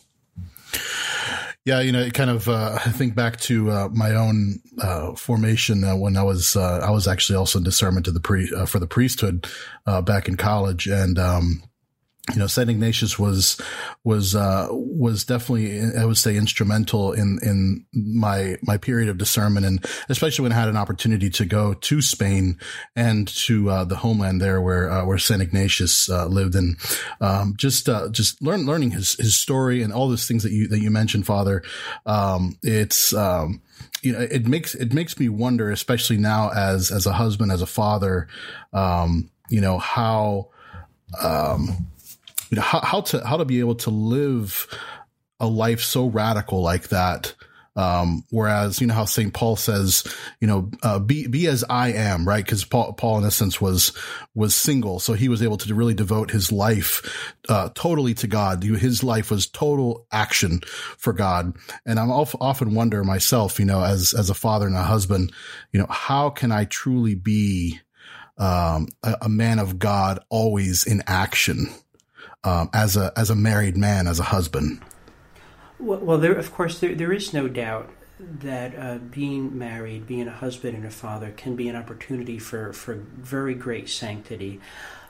Yeah, 1.65 1.81
you 1.81 1.91
know, 1.91 1.99
it 1.99 2.13
kind 2.13 2.29
of, 2.29 2.47
uh, 2.47 2.79
I 2.85 2.91
think 2.91 3.13
back 3.13 3.41
to, 3.41 3.69
uh, 3.69 3.89
my 3.91 4.15
own, 4.15 4.61
uh, 4.81 5.15
formation, 5.15 5.83
uh, 5.83 5.97
when 5.97 6.15
I 6.15 6.23
was, 6.23 6.55
uh, 6.55 6.79
I 6.79 6.91
was 6.91 7.09
actually 7.09 7.35
also 7.35 7.59
in 7.59 7.65
discernment 7.65 8.05
to 8.05 8.11
the 8.13 8.21
pre, 8.21 8.49
uh, 8.55 8.65
for 8.65 8.79
the 8.79 8.87
priesthood, 8.87 9.47
back 10.05 10.29
in 10.29 10.37
college. 10.37 10.87
And, 10.87 11.19
um, 11.19 11.63
you 12.33 12.39
know, 12.39 12.47
Saint 12.47 12.69
Ignatius 12.69 13.17
was 13.17 13.59
was 14.03 14.35
uh, 14.35 14.67
was 14.71 15.23
definitely, 15.23 15.81
I 15.97 16.03
would 16.03 16.17
say, 16.17 16.35
instrumental 16.35 17.13
in 17.13 17.39
in 17.41 17.85
my 17.93 18.57
my 18.61 18.77
period 18.77 19.07
of 19.07 19.17
discernment, 19.17 19.65
and 19.65 19.85
especially 20.09 20.43
when 20.43 20.51
I 20.51 20.55
had 20.55 20.67
an 20.67 20.75
opportunity 20.75 21.29
to 21.29 21.45
go 21.45 21.73
to 21.73 22.01
Spain 22.01 22.59
and 22.95 23.29
to 23.29 23.69
uh, 23.69 23.83
the 23.85 23.95
homeland 23.95 24.41
there, 24.41 24.61
where 24.61 24.89
uh, 24.91 25.05
where 25.05 25.17
Saint 25.17 25.41
Ignatius 25.41 26.09
uh, 26.09 26.25
lived, 26.25 26.55
and 26.55 26.75
um, 27.21 27.53
just 27.57 27.87
uh, 27.87 28.09
just 28.09 28.41
learn 28.41 28.65
learning 28.65 28.91
his 28.91 29.13
his 29.13 29.35
story 29.37 29.81
and 29.81 29.93
all 29.93 30.09
those 30.09 30.27
things 30.27 30.43
that 30.43 30.51
you 30.51 30.67
that 30.67 30.79
you 30.79 30.91
mentioned, 30.91 31.25
Father. 31.25 31.63
Um, 32.05 32.57
it's 32.61 33.13
um, 33.13 33.61
you 34.01 34.11
know, 34.11 34.19
it 34.19 34.47
makes 34.47 34.75
it 34.75 34.91
makes 34.91 35.17
me 35.17 35.29
wonder, 35.29 35.71
especially 35.71 36.17
now 36.17 36.49
as 36.49 36.91
as 36.91 37.05
a 37.05 37.13
husband, 37.13 37.53
as 37.53 37.61
a 37.61 37.67
father, 37.67 38.27
um, 38.73 39.29
you 39.49 39.61
know 39.61 39.77
how. 39.77 40.49
Um, 41.23 41.87
you 42.49 42.55
know, 42.55 42.61
how, 42.61 42.81
how 42.81 43.01
to, 43.01 43.25
how 43.25 43.37
to 43.37 43.45
be 43.45 43.59
able 43.59 43.75
to 43.75 43.89
live 43.89 44.67
a 45.39 45.47
life 45.47 45.81
so 45.81 46.07
radical 46.07 46.61
like 46.61 46.89
that. 46.89 47.35
Um, 47.77 48.23
whereas, 48.31 48.81
you 48.81 48.87
know, 48.87 48.95
how 48.95 49.05
St. 49.05 49.31
Paul 49.31 49.55
says, 49.55 50.03
you 50.41 50.47
know, 50.47 50.71
uh, 50.81 50.97
be, 50.97 51.27
be 51.27 51.45
as 51.45 51.63
I 51.69 51.91
am, 51.91 52.27
right? 52.27 52.45
Cause 52.45 52.65
Paul, 52.65 52.93
Paul 52.93 53.19
in 53.19 53.25
essence 53.25 53.61
was, 53.61 53.95
was 54.33 54.55
single. 54.55 54.99
So 54.99 55.13
he 55.13 55.29
was 55.29 55.43
able 55.43 55.57
to 55.57 55.75
really 55.75 55.93
devote 55.93 56.31
his 56.31 56.51
life, 56.51 57.35
uh, 57.47 57.69
totally 57.75 58.15
to 58.15 58.25
God. 58.25 58.63
His 58.63 59.03
life 59.03 59.29
was 59.29 59.45
total 59.45 60.07
action 60.11 60.61
for 60.97 61.13
God. 61.13 61.55
And 61.85 61.99
I'm 61.99 62.09
often 62.09 62.73
wonder 62.73 63.03
myself, 63.03 63.59
you 63.59 63.65
know, 63.65 63.83
as, 63.83 64.15
as 64.17 64.31
a 64.31 64.33
father 64.33 64.65
and 64.65 64.75
a 64.75 64.81
husband, 64.81 65.31
you 65.71 65.79
know, 65.79 65.87
how 65.87 66.31
can 66.31 66.51
I 66.51 66.65
truly 66.65 67.13
be, 67.13 67.79
um, 68.39 68.87
a, 69.03 69.17
a 69.21 69.29
man 69.29 69.59
of 69.59 69.77
God 69.77 70.19
always 70.29 70.83
in 70.87 71.03
action? 71.05 71.69
Um, 72.43 72.69
as 72.73 72.95
a 72.95 73.11
as 73.15 73.29
a 73.29 73.35
married 73.35 73.77
man, 73.77 74.07
as 74.07 74.19
a 74.19 74.23
husband? 74.23 74.81
Well, 75.79 75.99
well 75.99 76.17
there 76.17 76.33
of 76.33 76.53
course 76.53 76.79
there 76.79 76.95
there 76.95 77.11
is 77.11 77.33
no 77.33 77.47
doubt 77.47 77.89
that 78.19 78.77
uh, 78.77 78.97
being 78.97 79.57
married, 79.57 80.07
being 80.07 80.27
a 80.27 80.31
husband 80.31 80.75
and 80.75 80.85
a 80.85 80.89
father, 80.89 81.31
can 81.35 81.55
be 81.55 81.67
an 81.67 81.75
opportunity 81.75 82.39
for 82.39 82.73
for 82.73 82.95
very 82.95 83.53
great 83.53 83.89
sanctity. 83.89 84.59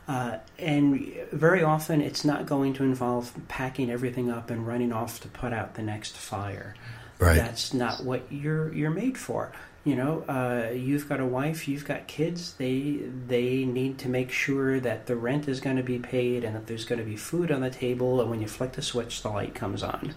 Uh, 0.07 0.37
and 0.57 1.13
very 1.33 1.61
often 1.61 1.99
it's 1.99 2.23
not 2.23 2.45
going 2.45 2.73
to 2.73 2.81
involve 2.81 3.33
packing 3.49 3.91
everything 3.91 4.31
up 4.31 4.49
and 4.49 4.65
running 4.65 4.93
off 4.93 5.19
to 5.19 5.27
put 5.27 5.51
out 5.51 5.73
the 5.73 5.81
next 5.81 6.15
fire. 6.15 6.75
Right. 7.19 7.35
That's 7.35 7.73
not 7.73 8.03
what 8.03 8.31
you're 8.31 8.73
you're 8.73 8.89
made 8.89 9.17
for 9.17 9.51
you 9.87 9.95
know 9.95 10.23
uh, 10.27 10.69
you've 10.73 11.07
got 11.07 11.21
a 11.21 11.25
wife 11.25 11.65
you've 11.65 11.85
got 11.85 12.07
kids 12.07 12.53
they 12.55 12.99
they 13.27 13.63
need 13.63 13.97
to 13.97 14.09
make 14.09 14.31
sure 14.31 14.81
that 14.81 15.05
the 15.05 15.15
rent 15.15 15.47
is 15.47 15.61
going 15.61 15.77
to 15.77 15.83
be 15.83 15.97
paid 15.97 16.43
and 16.43 16.55
that 16.55 16.67
there's 16.67 16.83
going 16.83 16.99
to 16.99 17.05
be 17.05 17.15
food 17.15 17.51
on 17.51 17.61
the 17.61 17.69
table 17.69 18.19
and 18.19 18.29
when 18.29 18.41
you 18.41 18.47
flick 18.47 18.73
the 18.73 18.81
switch 18.81 19.21
the 19.21 19.29
light 19.29 19.55
comes 19.55 19.81
on 19.83 20.13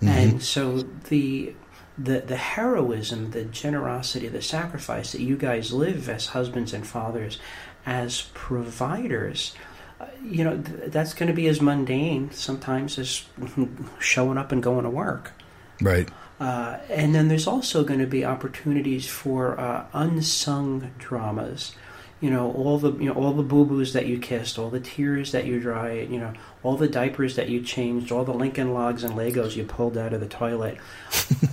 mm-hmm. 0.00 0.08
and 0.08 0.42
so 0.42 0.82
the 1.08 1.52
the 1.98 2.20
the 2.20 2.36
heroism 2.36 3.32
the 3.32 3.44
generosity 3.44 4.28
the 4.28 4.40
sacrifice 4.40 5.10
that 5.10 5.20
you 5.20 5.36
guys 5.36 5.72
live 5.72 6.08
as 6.08 6.28
husbands 6.28 6.72
and 6.72 6.86
fathers 6.86 7.38
as 7.84 8.30
providers 8.34 9.52
uh, 10.00 10.06
you 10.22 10.44
know 10.44 10.56
th- 10.62 10.92
that's 10.92 11.12
going 11.12 11.26
to 11.26 11.34
be 11.34 11.48
as 11.48 11.60
mundane 11.60 12.30
sometimes 12.30 13.00
as 13.00 13.24
showing 13.98 14.38
up 14.38 14.52
and 14.52 14.62
going 14.62 14.84
to 14.84 14.90
work 14.90 15.32
right 15.80 16.08
uh, 16.42 16.76
and 16.90 17.14
then 17.14 17.28
there's 17.28 17.46
also 17.46 17.84
going 17.84 18.00
to 18.00 18.06
be 18.06 18.24
opportunities 18.24 19.06
for 19.06 19.60
uh, 19.60 19.86
unsung 19.92 20.90
dramas. 20.98 21.76
You 22.20 22.30
know, 22.30 22.50
all 22.54 22.78
the 22.78 22.92
you 22.94 23.04
know 23.04 23.12
all 23.12 23.32
the 23.32 23.44
boo 23.44 23.64
boos 23.64 23.92
that 23.92 24.06
you 24.06 24.18
kissed, 24.18 24.58
all 24.58 24.68
the 24.68 24.80
tears 24.80 25.30
that 25.30 25.44
you 25.44 25.60
dried, 25.60 26.10
you 26.10 26.18
know, 26.18 26.32
all 26.64 26.76
the 26.76 26.88
diapers 26.88 27.36
that 27.36 27.48
you 27.48 27.62
changed, 27.62 28.10
all 28.10 28.24
the 28.24 28.34
Lincoln 28.34 28.74
Logs 28.74 29.04
and 29.04 29.14
Legos 29.14 29.54
you 29.54 29.62
pulled 29.62 29.96
out 29.96 30.12
of 30.12 30.20
the 30.20 30.26
toilet. 30.26 30.78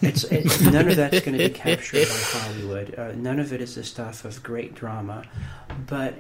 It's 0.02 0.24
it, 0.24 0.60
none 0.72 0.88
of 0.88 0.96
that's 0.96 1.20
going 1.20 1.38
to 1.38 1.50
be 1.50 1.54
captured 1.54 2.08
by 2.08 2.40
Hollywood. 2.40 2.96
Uh, 2.98 3.12
none 3.16 3.40
of 3.40 3.54
it 3.54 3.62
is 3.62 3.76
the 3.76 3.84
stuff 3.84 4.26
of 4.26 4.42
great 4.42 4.74
drama, 4.74 5.24
but 5.86 6.16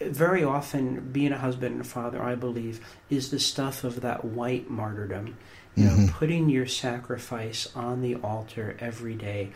very 0.00 0.42
often 0.42 1.10
being 1.12 1.32
a 1.32 1.38
husband 1.38 1.72
and 1.72 1.80
a 1.82 1.88
father, 1.88 2.20
I 2.20 2.34
believe, 2.34 2.84
is 3.10 3.30
the 3.30 3.38
stuff 3.38 3.84
of 3.84 4.00
that 4.00 4.24
white 4.24 4.70
martyrdom 4.70 5.36
you 5.78 5.84
know, 5.86 5.92
mm-hmm. 5.92 6.06
putting 6.08 6.48
your 6.48 6.66
sacrifice 6.66 7.68
on 7.74 8.02
the 8.02 8.16
altar 8.16 8.76
every 8.80 9.14
day, 9.14 9.50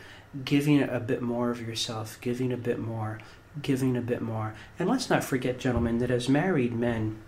giving 0.45 0.83
a 0.83 1.01
bit 1.01 1.23
more 1.23 1.51
of 1.51 1.61
yourself, 1.61 2.19
giving 2.21 2.53
a 2.53 2.57
bit 2.57 2.79
more, 2.79 3.19
giving 3.61 3.97
a 3.97 4.01
bit 4.01 4.23
more. 4.23 4.55
And 4.79 4.89
let's 4.89 5.11
not 5.11 5.25
forget, 5.25 5.59
gentlemen, 5.59 5.99
that 5.99 6.11
as 6.11 6.29
married 6.29 6.73
men, 6.73 7.19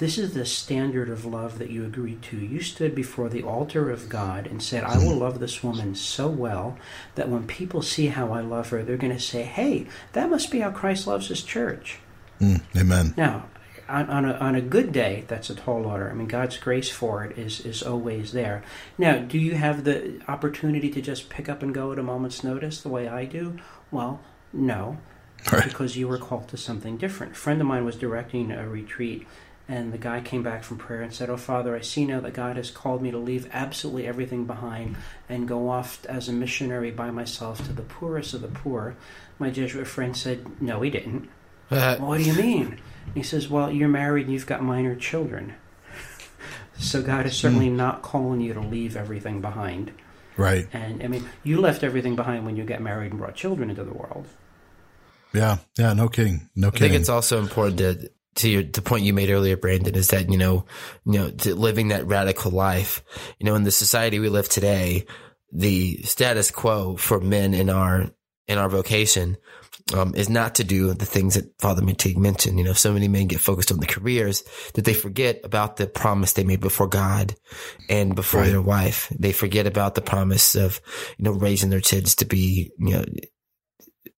this 0.00 0.16
is 0.16 0.32
the 0.32 0.46
standard 0.46 1.10
of 1.10 1.26
love 1.26 1.58
that 1.58 1.70
you 1.70 1.84
agreed 1.84 2.22
to. 2.22 2.36
You 2.36 2.62
stood 2.62 2.94
before 2.94 3.28
the 3.28 3.42
altar 3.42 3.90
of 3.90 4.08
God 4.08 4.46
and 4.46 4.62
said, 4.62 4.82
I 4.82 4.96
will 4.96 5.16
love 5.16 5.40
this 5.40 5.62
woman 5.62 5.94
so 5.94 6.26
well 6.26 6.78
that 7.16 7.28
when 7.28 7.46
people 7.46 7.82
see 7.82 8.06
how 8.06 8.32
I 8.32 8.40
love 8.40 8.70
her, 8.70 8.82
they're 8.82 8.96
going 8.96 9.12
to 9.12 9.20
say, 9.20 9.42
hey, 9.42 9.86
that 10.12 10.30
must 10.30 10.50
be 10.50 10.60
how 10.60 10.70
Christ 10.70 11.06
loves 11.06 11.28
his 11.28 11.42
church. 11.42 11.98
Mm, 12.40 12.62
amen. 12.74 13.14
Now, 13.18 13.44
on, 13.90 14.08
on, 14.08 14.24
a, 14.24 14.32
on 14.34 14.54
a 14.54 14.60
good 14.60 14.92
day, 14.92 15.24
that's 15.28 15.50
a 15.50 15.54
tall 15.54 15.84
order. 15.86 16.08
I 16.08 16.14
mean, 16.14 16.28
God's 16.28 16.56
grace 16.56 16.90
for 16.90 17.24
it 17.24 17.36
is, 17.36 17.60
is 17.60 17.82
always 17.82 18.32
there. 18.32 18.62
Now, 18.96 19.18
do 19.18 19.38
you 19.38 19.54
have 19.54 19.84
the 19.84 20.20
opportunity 20.28 20.90
to 20.90 21.02
just 21.02 21.28
pick 21.28 21.48
up 21.48 21.62
and 21.62 21.74
go 21.74 21.92
at 21.92 21.98
a 21.98 22.02
moment's 22.02 22.44
notice 22.44 22.80
the 22.80 22.88
way 22.88 23.08
I 23.08 23.24
do? 23.24 23.58
Well, 23.90 24.20
no, 24.52 24.98
right. 25.52 25.64
because 25.64 25.96
you 25.96 26.08
were 26.08 26.18
called 26.18 26.48
to 26.48 26.56
something 26.56 26.96
different. 26.96 27.32
A 27.32 27.36
friend 27.36 27.60
of 27.60 27.66
mine 27.66 27.84
was 27.84 27.96
directing 27.96 28.52
a 28.52 28.68
retreat, 28.68 29.26
and 29.68 29.92
the 29.92 29.98
guy 29.98 30.20
came 30.20 30.42
back 30.42 30.64
from 30.64 30.78
prayer 30.78 31.02
and 31.02 31.12
said, 31.12 31.28
Oh, 31.28 31.36
Father, 31.36 31.76
I 31.76 31.80
see 31.80 32.04
now 32.04 32.20
that 32.20 32.34
God 32.34 32.56
has 32.56 32.70
called 32.70 33.02
me 33.02 33.10
to 33.10 33.18
leave 33.18 33.48
absolutely 33.52 34.06
everything 34.06 34.44
behind 34.44 34.96
and 35.28 35.48
go 35.48 35.68
off 35.68 36.04
as 36.06 36.28
a 36.28 36.32
missionary 36.32 36.90
by 36.90 37.10
myself 37.10 37.64
to 37.66 37.72
the 37.72 37.82
poorest 37.82 38.34
of 38.34 38.42
the 38.42 38.48
poor. 38.48 38.96
My 39.38 39.50
Jesuit 39.50 39.86
friend 39.86 40.16
said, 40.16 40.60
No, 40.60 40.82
he 40.82 40.90
didn't. 40.90 41.28
Uh, 41.70 41.96
well, 42.00 42.08
what 42.08 42.18
do 42.18 42.24
you 42.24 42.34
mean? 42.34 42.78
He 43.14 43.22
says, 43.22 43.48
Well, 43.48 43.70
you're 43.70 43.88
married 43.88 44.26
and 44.26 44.32
you've 44.32 44.46
got 44.46 44.62
minor 44.62 44.94
children. 44.94 45.54
so 46.78 47.02
God 47.02 47.26
is 47.26 47.36
certainly 47.36 47.68
mm. 47.68 47.76
not 47.76 48.02
calling 48.02 48.40
you 48.40 48.54
to 48.54 48.60
leave 48.60 48.96
everything 48.96 49.40
behind. 49.40 49.92
Right. 50.36 50.68
And 50.72 51.02
I 51.02 51.08
mean, 51.08 51.28
you 51.42 51.60
left 51.60 51.82
everything 51.82 52.16
behind 52.16 52.46
when 52.46 52.56
you 52.56 52.64
got 52.64 52.80
married 52.80 53.10
and 53.10 53.20
brought 53.20 53.34
children 53.34 53.70
into 53.70 53.84
the 53.84 53.92
world. 53.92 54.26
Yeah. 55.34 55.58
Yeah. 55.78 55.92
No 55.92 56.08
kidding. 56.08 56.48
No 56.56 56.70
kidding. 56.70 56.86
I 56.86 56.88
think 56.90 57.00
it's 57.00 57.08
also 57.08 57.40
important 57.40 57.78
to, 57.78 58.10
to 58.36 58.48
your, 58.48 58.62
the 58.62 58.82
point 58.82 59.04
you 59.04 59.12
made 59.12 59.30
earlier, 59.30 59.56
Brandon, 59.56 59.94
is 59.94 60.08
that, 60.08 60.30
you 60.30 60.38
know, 60.38 60.64
you 61.04 61.18
know, 61.18 61.54
living 61.54 61.88
that 61.88 62.06
radical 62.06 62.50
life, 62.50 63.02
you 63.38 63.46
know, 63.46 63.54
in 63.54 63.64
the 63.64 63.70
society 63.70 64.18
we 64.18 64.28
live 64.28 64.48
today, 64.48 65.06
the 65.52 66.00
status 66.02 66.50
quo 66.50 66.96
for 66.96 67.20
men 67.20 67.54
in 67.54 67.68
our, 67.68 68.06
in 68.46 68.58
our 68.58 68.68
vocation 68.68 69.36
um, 69.94 70.14
is 70.14 70.28
not 70.28 70.56
to 70.56 70.64
do 70.64 70.92
the 70.94 71.06
things 71.06 71.34
that 71.34 71.58
Father 71.58 71.82
McTague 71.82 72.16
mentioned. 72.16 72.58
You 72.58 72.64
know, 72.64 72.72
so 72.72 72.92
many 72.92 73.08
men 73.08 73.26
get 73.26 73.40
focused 73.40 73.72
on 73.72 73.80
the 73.80 73.86
careers 73.86 74.44
that 74.74 74.84
they 74.84 74.94
forget 74.94 75.40
about 75.44 75.76
the 75.76 75.86
promise 75.86 76.32
they 76.32 76.44
made 76.44 76.60
before 76.60 76.88
God 76.88 77.34
and 77.88 78.14
before 78.14 78.42
right. 78.42 78.50
their 78.50 78.62
wife. 78.62 79.12
They 79.18 79.32
forget 79.32 79.66
about 79.66 79.94
the 79.94 80.02
promise 80.02 80.54
of, 80.54 80.80
you 81.18 81.24
know, 81.24 81.32
raising 81.32 81.70
their 81.70 81.80
kids 81.80 82.14
to 82.16 82.24
be, 82.24 82.70
you 82.78 82.90
know, 82.90 83.04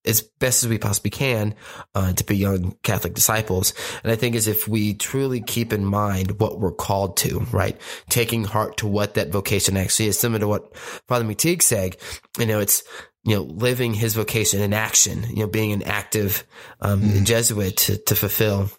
as 0.05 0.21
best 0.41 0.65
as 0.65 0.69
we 0.69 0.79
possibly 0.79 1.11
can 1.11 1.55
uh, 1.95 2.13
to 2.13 2.25
be 2.25 2.37
young 2.37 2.77
Catholic 2.83 3.15
disciples. 3.15 3.73
And 4.03 4.11
I 4.11 4.17
think 4.17 4.35
as 4.35 4.49
if 4.49 4.67
we 4.67 4.95
truly 4.95 5.41
keep 5.41 5.73
in 5.73 5.85
mind 5.85 6.41
what 6.41 6.59
we're 6.59 6.73
called 6.73 7.17
to, 7.19 7.41
right? 7.53 7.81
Taking 8.09 8.45
heart 8.45 8.79
to 8.79 8.89
what 8.89 9.15
that 9.15 9.31
vocation 9.31 9.77
actually 9.77 10.09
is, 10.09 10.19
similar 10.19 10.41
to 10.41 10.49
what 10.49 10.77
Father 11.07 11.25
McTague 11.25 11.63
said, 11.63 11.97
you 12.39 12.47
know, 12.47 12.59
it's, 12.59 12.83
you 13.25 13.37
know, 13.37 13.43
living 13.43 13.95
his 13.95 14.15
vocation 14.15 14.61
in 14.61 14.73
action, 14.73 15.25
you 15.29 15.41
know, 15.41 15.47
being 15.47 15.73
an 15.73 15.83
active 15.83 16.45
um, 16.81 17.01
mm. 17.01 17.25
Jesuit 17.25 17.77
to, 17.77 17.97
to 17.99 18.17
fulfill 18.17 18.71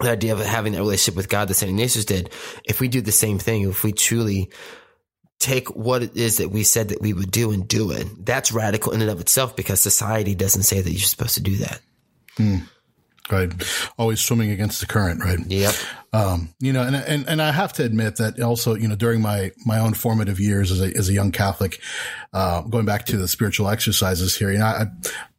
the 0.00 0.10
idea 0.10 0.32
of 0.32 0.40
having 0.40 0.74
that 0.74 0.78
relationship 0.78 1.16
with 1.16 1.28
God 1.28 1.48
that 1.48 1.54
St. 1.54 1.70
Ignatius 1.70 2.04
did. 2.04 2.30
If 2.64 2.80
we 2.80 2.88
do 2.88 3.00
the 3.00 3.12
same 3.12 3.38
thing, 3.38 3.68
if 3.68 3.82
we 3.82 3.92
truly 3.92 4.50
take 5.38 5.74
what 5.74 6.02
it 6.02 6.16
is 6.16 6.38
that 6.38 6.50
we 6.50 6.64
said 6.64 6.88
that 6.88 7.00
we 7.00 7.12
would 7.12 7.30
do 7.30 7.52
and 7.52 7.68
do 7.68 7.90
it. 7.92 8.06
That's 8.24 8.52
radical 8.52 8.92
in 8.92 9.00
and 9.02 9.10
of 9.10 9.20
itself 9.20 9.54
because 9.54 9.80
society 9.80 10.34
doesn't 10.34 10.64
say 10.64 10.80
that 10.80 10.90
you're 10.90 11.00
supposed 11.00 11.34
to 11.34 11.42
do 11.42 11.56
that. 11.58 11.80
Hmm. 12.36 12.56
Right. 13.30 13.52
Always 13.98 14.20
swimming 14.20 14.50
against 14.50 14.80
the 14.80 14.86
current, 14.86 15.22
right? 15.22 15.38
Yep. 15.38 15.74
Um, 16.12 16.54
you 16.58 16.72
know, 16.72 16.82
and, 16.82 16.96
and, 16.96 17.28
and 17.28 17.42
I 17.42 17.52
have 17.52 17.74
to 17.74 17.84
admit 17.84 18.16
that 18.16 18.40
also, 18.40 18.74
you 18.74 18.88
know, 18.88 18.96
during 18.96 19.20
my, 19.20 19.52
my 19.66 19.78
own 19.78 19.92
formative 19.92 20.40
years 20.40 20.72
as 20.72 20.80
a, 20.80 20.96
as 20.96 21.08
a 21.10 21.12
young 21.12 21.32
Catholic, 21.32 21.80
uh, 22.32 22.62
going 22.62 22.86
back 22.86 23.06
to 23.06 23.18
the 23.18 23.28
spiritual 23.28 23.68
exercises 23.68 24.34
here, 24.36 24.50
you 24.50 24.58
know, 24.58 24.64
I, 24.64 24.86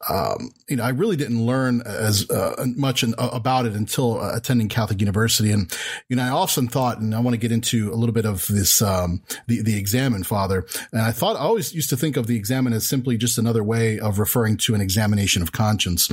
um, 0.08 0.52
you 0.70 0.78
know, 0.78 0.84
I 0.84 0.90
really 0.90 1.18
didn't 1.18 1.46
learn 1.46 1.82
as 1.82 2.30
uh, 2.30 2.66
much 2.78 3.04
in, 3.04 3.14
uh, 3.18 3.30
about 3.34 3.66
it 3.66 3.74
until 3.74 4.22
uh, 4.22 4.32
attending 4.34 4.70
Catholic 4.70 5.02
University. 5.02 5.52
And, 5.52 5.76
you 6.08 6.16
know, 6.16 6.24
I 6.24 6.30
often 6.30 6.70
thought, 6.70 7.00
and 7.00 7.14
I 7.14 7.20
want 7.20 7.34
to 7.34 7.38
get 7.38 7.52
into 7.52 7.92
a 7.92 7.96
little 7.96 8.14
bit 8.14 8.26
of 8.26 8.48
this, 8.48 8.82
um, 8.82 9.22
the, 9.48 9.62
the 9.62 9.78
examen, 9.78 10.24
Father. 10.24 10.66
And 10.94 11.02
I 11.02 11.12
thought, 11.12 11.36
I 11.36 11.40
always 11.40 11.74
used 11.74 11.90
to 11.90 11.98
think 11.98 12.16
of 12.16 12.28
the 12.28 12.38
examen 12.38 12.72
as 12.72 12.88
simply 12.88 13.18
just 13.18 13.38
another 13.38 13.64
way 13.64 14.00
of 14.00 14.20
referring 14.20 14.58
to 14.58 14.74
an 14.74 14.82
examination 14.82 15.42
of 15.42 15.52
conscience. 15.52 16.10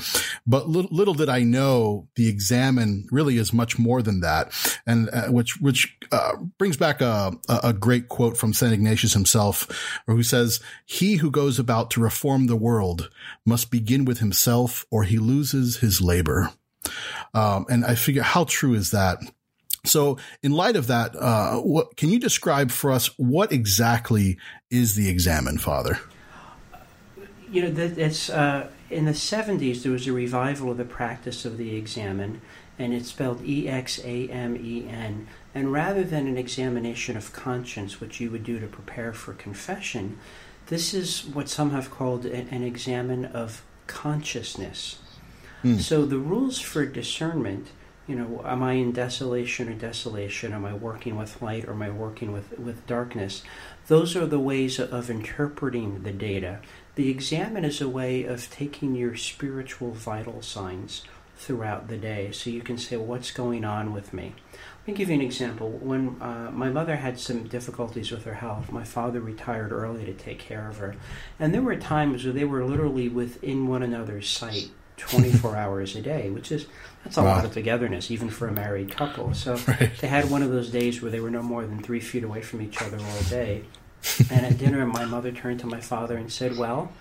But 0.46 0.68
little, 0.68 0.90
little 0.90 1.14
did 1.14 1.28
I 1.28 1.44
know 1.44 2.08
the 2.16 2.28
examen 2.28 3.06
really 3.12 3.36
is 3.36 3.52
much 3.52 3.78
more 3.78 4.02
than 4.02 4.20
that. 4.20 4.45
And, 4.86 5.08
uh, 5.10 5.28
which, 5.28 5.60
which, 5.60 5.96
uh, 6.12 6.36
brings 6.58 6.76
back 6.76 7.00
a, 7.00 7.32
a 7.48 7.72
great 7.72 8.08
quote 8.08 8.36
from 8.36 8.52
St. 8.52 8.72
Ignatius 8.72 9.12
himself, 9.12 10.00
who 10.06 10.22
says, 10.22 10.60
he 10.84 11.16
who 11.16 11.30
goes 11.30 11.58
about 11.58 11.90
to 11.92 12.00
reform 12.00 12.46
the 12.46 12.56
world 12.56 13.10
must 13.44 13.70
begin 13.70 14.04
with 14.04 14.18
himself 14.18 14.86
or 14.90 15.04
he 15.04 15.18
loses 15.18 15.78
his 15.78 16.00
labor. 16.00 16.50
Um, 17.34 17.66
and 17.68 17.84
I 17.84 17.94
figure 17.94 18.22
how 18.22 18.44
true 18.44 18.74
is 18.74 18.90
that? 18.92 19.18
So 19.84 20.18
in 20.42 20.52
light 20.52 20.76
of 20.76 20.88
that, 20.88 21.14
uh, 21.16 21.58
what 21.58 21.96
can 21.96 22.10
you 22.10 22.18
describe 22.18 22.70
for 22.70 22.90
us 22.90 23.06
what 23.18 23.52
exactly 23.52 24.38
is 24.70 24.96
the 24.96 25.08
examen, 25.08 25.58
Father? 25.58 25.98
You 27.50 27.70
know, 27.70 27.82
it's 27.96 28.28
uh, 28.28 28.68
in 28.90 29.04
the 29.04 29.12
'70s. 29.12 29.82
There 29.82 29.92
was 29.92 30.06
a 30.08 30.12
revival 30.12 30.72
of 30.72 30.78
the 30.78 30.84
practice 30.84 31.44
of 31.44 31.56
the 31.56 31.76
examen, 31.76 32.40
and 32.78 32.92
it's 32.92 33.08
spelled 33.08 33.42
E 33.44 33.68
X 33.68 33.98
A 34.04 34.28
M 34.28 34.56
E 34.56 34.86
N. 34.88 35.26
And 35.54 35.72
rather 35.72 36.04
than 36.04 36.26
an 36.26 36.36
examination 36.36 37.16
of 37.16 37.32
conscience, 37.32 38.00
which 38.00 38.20
you 38.20 38.30
would 38.30 38.44
do 38.44 38.60
to 38.60 38.66
prepare 38.66 39.12
for 39.12 39.32
confession, 39.32 40.18
this 40.66 40.92
is 40.92 41.24
what 41.24 41.48
some 41.48 41.70
have 41.70 41.90
called 41.90 42.26
an 42.26 42.62
examen 42.62 43.24
of 43.24 43.62
consciousness. 43.86 44.98
Mm. 45.64 45.80
So 45.80 46.04
the 46.04 46.18
rules 46.18 46.60
for 46.60 46.84
discernment, 46.84 47.68
you 48.06 48.16
know, 48.16 48.42
am 48.44 48.62
I 48.62 48.74
in 48.74 48.92
desolation 48.92 49.68
or 49.68 49.74
desolation? 49.74 50.52
Am 50.52 50.64
I 50.64 50.74
working 50.74 51.16
with 51.16 51.40
light 51.40 51.64
or 51.64 51.72
am 51.72 51.82
I 51.82 51.90
working 51.90 52.32
with, 52.32 52.58
with 52.58 52.86
darkness? 52.86 53.42
Those 53.86 54.16
are 54.16 54.26
the 54.26 54.40
ways 54.40 54.78
of 54.78 55.08
interpreting 55.08 56.02
the 56.02 56.12
data. 56.12 56.60
The 56.96 57.10
examen 57.10 57.64
is 57.64 57.80
a 57.80 57.88
way 57.88 58.24
of 58.24 58.50
taking 58.50 58.94
your 58.94 59.16
spiritual 59.16 59.92
vital 59.92 60.42
signs 60.42 61.04
throughout 61.36 61.88
the 61.88 61.96
day 61.96 62.30
so 62.32 62.50
you 62.50 62.62
can 62.62 62.78
say, 62.78 62.96
what's 62.96 63.30
going 63.30 63.64
on 63.64 63.92
with 63.92 64.12
me? 64.12 64.34
Let 64.86 64.92
me 64.92 64.94
give 64.94 65.08
you 65.08 65.16
an 65.16 65.20
example. 65.20 65.70
When 65.70 66.20
uh, 66.20 66.50
my 66.52 66.70
mother 66.70 66.96
had 66.96 67.18
some 67.18 67.48
difficulties 67.48 68.10
with 68.10 68.24
her 68.24 68.34
health, 68.34 68.70
my 68.70 68.84
father 68.84 69.20
retired 69.20 69.72
early 69.72 70.04
to 70.04 70.14
take 70.14 70.38
care 70.38 70.68
of 70.68 70.78
her. 70.78 70.94
And 71.38 71.52
there 71.52 71.62
were 71.62 71.76
times 71.76 72.24
where 72.24 72.32
they 72.32 72.44
were 72.44 72.64
literally 72.64 73.08
within 73.08 73.66
one 73.66 73.82
another's 73.82 74.28
sight 74.28 74.70
24 74.96 75.56
hours 75.56 75.96
a 75.96 76.02
day, 76.02 76.30
which 76.30 76.52
is 76.52 76.66
that's 77.04 77.16
a 77.16 77.22
wow. 77.22 77.36
lot 77.36 77.44
of 77.44 77.52
togetherness, 77.52 78.10
even 78.10 78.30
for 78.30 78.48
a 78.48 78.52
married 78.52 78.90
couple. 78.90 79.34
So 79.34 79.54
right. 79.68 79.90
they 80.00 80.08
had 80.08 80.30
one 80.30 80.42
of 80.42 80.50
those 80.50 80.70
days 80.70 81.02
where 81.02 81.10
they 81.10 81.20
were 81.20 81.30
no 81.30 81.42
more 81.42 81.66
than 81.66 81.82
three 81.82 82.00
feet 82.00 82.24
away 82.24 82.42
from 82.42 82.62
each 82.62 82.80
other 82.80 82.98
all 82.98 83.22
day. 83.28 83.64
and 84.30 84.46
at 84.46 84.58
dinner, 84.58 84.86
my 84.86 85.04
mother 85.04 85.32
turned 85.32 85.60
to 85.60 85.66
my 85.66 85.80
father 85.80 86.16
and 86.16 86.32
said, 86.32 86.56
Well, 86.56 86.92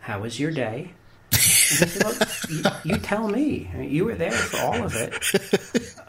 how 0.00 0.20
was 0.20 0.38
your 0.38 0.50
day? 0.50 0.92
Said, 1.32 2.02
well, 2.04 2.14
you, 2.50 2.62
you 2.84 2.96
tell 2.98 3.28
me. 3.28 3.70
You 3.78 4.04
were 4.06 4.14
there 4.14 4.32
for 4.32 4.60
all 4.60 4.82
of 4.84 4.94
it. 4.94 5.94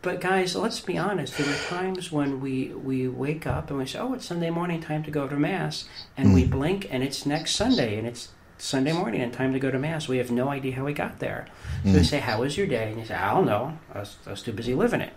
But 0.00 0.20
guys, 0.20 0.54
let's 0.54 0.80
be 0.80 0.96
honest. 0.96 1.36
There 1.36 1.46
are 1.46 1.58
times 1.66 2.12
when 2.12 2.40
we 2.40 2.68
we 2.68 3.08
wake 3.08 3.46
up 3.46 3.68
and 3.68 3.78
we 3.78 3.86
say, 3.86 3.98
"Oh, 3.98 4.14
it's 4.14 4.26
Sunday 4.26 4.48
morning, 4.48 4.80
time 4.80 5.02
to 5.02 5.10
go 5.10 5.26
to 5.26 5.36
mass," 5.36 5.86
and 6.16 6.28
mm. 6.28 6.34
we 6.34 6.44
blink 6.46 6.86
and 6.90 7.02
it's 7.02 7.26
next 7.26 7.56
Sunday 7.56 7.98
and 7.98 8.06
it's 8.06 8.28
Sunday 8.58 8.92
morning 8.92 9.20
and 9.20 9.32
time 9.32 9.52
to 9.52 9.58
go 9.58 9.70
to 9.70 9.78
mass. 9.78 10.06
We 10.06 10.18
have 10.18 10.30
no 10.30 10.48
idea 10.48 10.76
how 10.76 10.84
we 10.84 10.92
got 10.92 11.18
there. 11.18 11.48
So 11.82 11.90
mm. 11.90 11.94
we 11.94 12.04
say, 12.04 12.20
"How 12.20 12.40
was 12.40 12.56
your 12.56 12.68
day?" 12.68 12.90
And 12.90 13.00
you 13.00 13.06
say, 13.06 13.16
"I 13.16 13.34
don't 13.34 13.46
know. 13.46 13.76
I 13.92 13.98
was, 13.98 14.16
I 14.26 14.30
was 14.30 14.42
too 14.42 14.52
busy 14.52 14.72
living 14.72 15.00
it." 15.00 15.12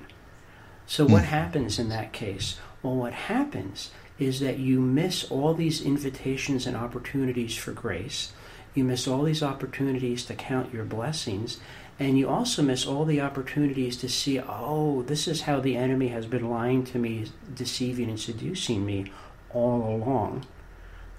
So 0.88 1.06
mm. 1.06 1.12
what 1.12 1.26
happens 1.26 1.78
in 1.78 1.90
that 1.90 2.12
case? 2.12 2.60
Well, 2.82 2.96
what 2.96 3.14
happens 3.14 3.92
is 4.18 4.40
that 4.40 4.58
you 4.58 4.80
miss 4.82 5.30
all 5.30 5.54
these 5.54 5.82
invitations 5.82 6.66
and 6.66 6.76
opportunities 6.76 7.56
for 7.56 7.72
grace. 7.72 8.34
You 8.74 8.84
miss 8.84 9.08
all 9.08 9.24
these 9.24 9.44
opportunities 9.44 10.24
to 10.26 10.34
count 10.34 10.74
your 10.74 10.86
blessings 10.86 11.60
and 12.02 12.18
you 12.18 12.28
also 12.28 12.64
miss 12.64 12.88
all 12.88 13.06
the 13.06 13.22
opportunities 13.22 13.96
to 13.98 14.10
see, 14.10 14.40
oh, 14.40 15.04
this 15.04 15.28
is 15.28 15.42
how 15.42 15.60
the 15.60 15.78
enemy 15.78 16.08
has 16.08 16.26
been 16.26 16.50
lying 16.50 16.84
to 16.86 16.98
me, 16.98 17.28
deceiving 17.54 18.10
and 18.10 18.20
seducing 18.20 18.84
me 18.84 19.12
all 19.52 19.84
along. 19.84 20.48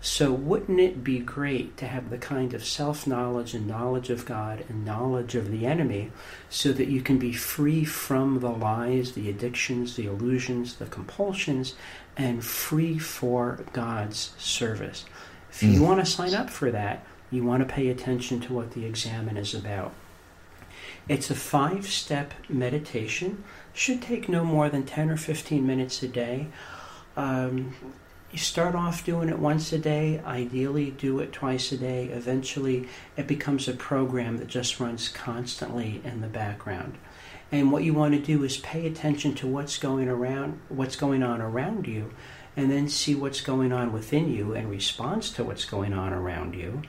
So, 0.01 0.33
wouldn't 0.33 0.81
it 0.81 1.05
be 1.05 1.21
great 1.21 1.77
to 1.77 1.87
have 1.87 2.11
the 2.11 2.19
kind 2.19 2.53
of 2.53 2.65
self 2.65 3.07
knowledge 3.07 3.55
and 3.55 3.69
knowledge 3.69 4.11
of 4.11 4.27
God 4.27 4.65
and 4.69 4.85
knowledge 4.85 5.37
of 5.37 5.53
the 5.53 5.65
enemy 5.67 6.11
so 6.51 6.73
that 6.73 6.89
you 6.89 7.01
can 7.01 7.19
be 7.19 7.33
free 7.33 7.85
from 7.85 8.41
the 8.41 8.51
lies, 8.51 9.13
the 9.13 9.31
addictions, 9.31 9.95
the 9.95 10.07
illusions, 10.07 10.75
the 10.75 10.87
compulsions, 10.87 11.77
and 12.17 12.45
free 12.45 12.99
for 12.99 13.65
God's 13.73 14.33
service? 14.37 15.05
If 15.53 15.61
mm. 15.61 15.75
you 15.75 15.83
want 15.85 16.01
to 16.01 16.07
sign 16.07 16.35
up 16.35 16.51
for 16.51 16.73
that, 16.73 17.07
you 17.33 17.43
want 17.43 17.67
to 17.67 17.75
pay 17.75 17.89
attention 17.89 18.41
to 18.43 18.53
what 18.53 18.73
the 18.73 18.85
examen 18.85 19.37
is 19.37 19.55
about. 19.55 19.93
It's 21.09 21.31
a 21.31 21.35
five 21.35 21.87
step 21.87 22.35
meditation. 22.49 23.43
Should 23.73 24.03
take 24.03 24.29
no 24.29 24.45
more 24.45 24.69
than 24.69 24.85
10 24.85 25.11
or 25.11 25.17
15 25.17 25.67
minutes 25.67 26.03
a 26.03 26.09
day. 26.09 26.49
Um, 27.17 27.75
you 28.31 28.39
start 28.39 28.75
off 28.75 29.05
doing 29.05 29.29
it 29.29 29.39
once 29.39 29.73
a 29.73 29.79
day, 29.79 30.21
ideally, 30.25 30.91
do 30.91 31.21
it 31.21 31.33
twice 31.33 31.73
a 31.73 31.77
day. 31.77 32.07
Eventually, 32.07 32.89
it 33.17 33.27
becomes 33.27 33.69
a 33.69 33.75
program 33.75 34.39
that 34.39 34.49
just 34.49 34.81
runs 34.81 35.09
constantly 35.09 36.01
in 36.05 36.21
the 36.21 36.29
background. 36.29 36.97
And 37.51 37.71
what 37.71 37.85
you 37.85 37.93
want 37.93 38.15
to 38.15 38.21
do 38.21 38.43
is 38.45 38.57
pay 38.59 38.87
attention 38.87 39.35
to 39.37 39.47
what's 39.47 39.77
going 39.77 40.09
around, 40.09 40.61
what's 40.71 40.97
going 40.97 41.23
on 41.23 41.43
around 41.43 41.87
you, 41.87 42.13
and 42.57 42.71
then 42.71 42.89
see 42.89 43.15
what's 43.15 43.43
going 43.43 43.73
on 43.73 43.93
within 43.93 44.33
you 44.33 44.55
in 44.55 44.69
response 44.69 45.31
to 45.33 45.45
what's 45.45 45.67
going 45.67 45.93
on 45.93 46.13
around 46.13 46.55
you 46.55 46.83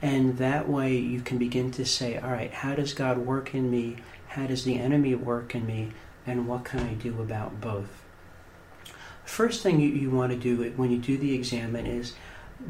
and 0.00 0.38
that 0.38 0.68
way 0.68 0.96
you 0.96 1.20
can 1.20 1.38
begin 1.38 1.70
to 1.72 1.84
say, 1.84 2.18
all 2.18 2.30
right, 2.30 2.52
how 2.52 2.74
does 2.74 2.94
God 2.94 3.18
work 3.18 3.54
in 3.54 3.70
me? 3.70 3.96
How 4.28 4.46
does 4.46 4.64
the 4.64 4.78
enemy 4.78 5.14
work 5.14 5.54
in 5.54 5.66
me? 5.66 5.90
And 6.26 6.46
what 6.46 6.64
can 6.64 6.80
I 6.80 6.94
do 6.94 7.20
about 7.20 7.60
both? 7.60 8.04
First 9.24 9.62
thing 9.62 9.80
you, 9.80 9.88
you 9.88 10.10
want 10.10 10.32
to 10.32 10.38
do 10.38 10.72
when 10.76 10.90
you 10.90 10.98
do 10.98 11.16
the 11.16 11.34
examen 11.34 11.86
is 11.86 12.14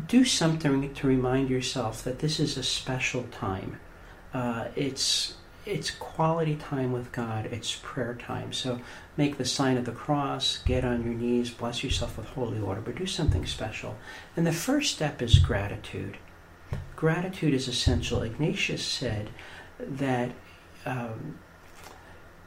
do 0.06 0.24
something 0.24 0.92
to 0.94 1.06
remind 1.06 1.50
yourself 1.50 2.02
that 2.04 2.18
this 2.18 2.40
is 2.40 2.56
a 2.56 2.62
special 2.62 3.24
time. 3.24 3.78
Uh, 4.32 4.68
it's 4.74 5.34
it's 5.66 5.90
quality 5.90 6.56
time 6.56 6.92
with 6.92 7.12
God. 7.12 7.46
It's 7.46 7.78
prayer 7.82 8.14
time. 8.14 8.54
So 8.54 8.80
make 9.18 9.36
the 9.36 9.44
sign 9.44 9.76
of 9.76 9.84
the 9.84 9.92
cross, 9.92 10.58
get 10.58 10.82
on 10.82 11.04
your 11.04 11.12
knees, 11.12 11.50
bless 11.50 11.84
yourself 11.84 12.16
with 12.16 12.26
holy 12.28 12.58
water, 12.58 12.80
but 12.80 12.94
do 12.94 13.06
something 13.06 13.44
special. 13.44 13.98
And 14.34 14.46
the 14.46 14.52
first 14.52 14.94
step 14.94 15.20
is 15.20 15.38
gratitude 15.38 16.16
gratitude 16.96 17.54
is 17.54 17.68
essential. 17.68 18.22
Ignatius 18.22 18.84
said 18.84 19.30
that 19.78 20.32
um, 20.84 21.38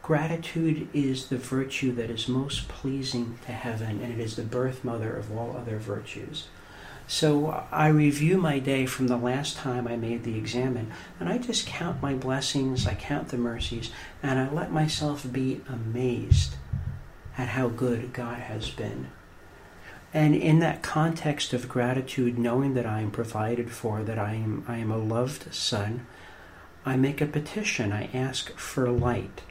gratitude 0.02 0.90
is 0.94 1.28
the 1.28 1.38
virtue 1.38 1.92
that 1.94 2.10
is 2.10 2.28
most 2.28 2.68
pleasing 2.68 3.40
to 3.46 3.52
heaven, 3.52 4.02
and 4.02 4.12
it 4.14 4.20
is 4.20 4.36
the 4.36 4.44
birth 4.44 4.84
mother 4.84 5.16
of 5.16 5.32
all 5.36 5.56
other 5.56 5.78
virtues. 5.78 6.48
So 7.08 7.66
I 7.72 7.88
review 7.90 8.38
my 8.38 8.60
day 8.60 8.86
from 8.86 9.08
the 9.08 9.18
last 9.18 9.58
time 9.58 9.88
I 9.88 9.98
made 9.98 10.24
the 10.24 10.38
examen, 10.38 10.92
and 11.20 11.28
I 11.28 11.38
just 11.38 11.68
count 11.68 12.02
my 12.02 12.14
blessings, 12.14 12.88
I 12.88 12.94
count 12.94 13.30
the 13.30 13.38
mercies, 13.38 13.92
and 14.24 14.40
I 14.40 14.50
let 14.50 14.72
myself 14.72 15.30
be 15.30 15.62
amazed 15.68 16.56
at 17.38 17.50
how 17.50 17.68
good 17.68 18.14
God 18.14 18.40
has 18.40 18.70
been. 18.70 19.08
And 20.14 20.36
in 20.36 20.60
that 20.60 20.82
context 20.82 21.54
of 21.54 21.70
gratitude, 21.70 22.38
knowing 22.38 22.74
that 22.74 22.86
I 22.86 23.00
am 23.00 23.12
provided 23.12 23.72
for, 23.72 24.04
that 24.04 24.20
I 24.20 24.34
am, 24.34 24.66
I 24.68 24.78
am 24.78 24.92
a 24.92 24.98
loved 24.98 25.54
son, 25.54 26.06
I 26.86 26.98
make 26.98 27.22
a 27.22 27.26
petition. 27.26 27.94
I 27.94 28.10
ask 28.14 28.52
for 28.58 28.90
light. 28.90 29.42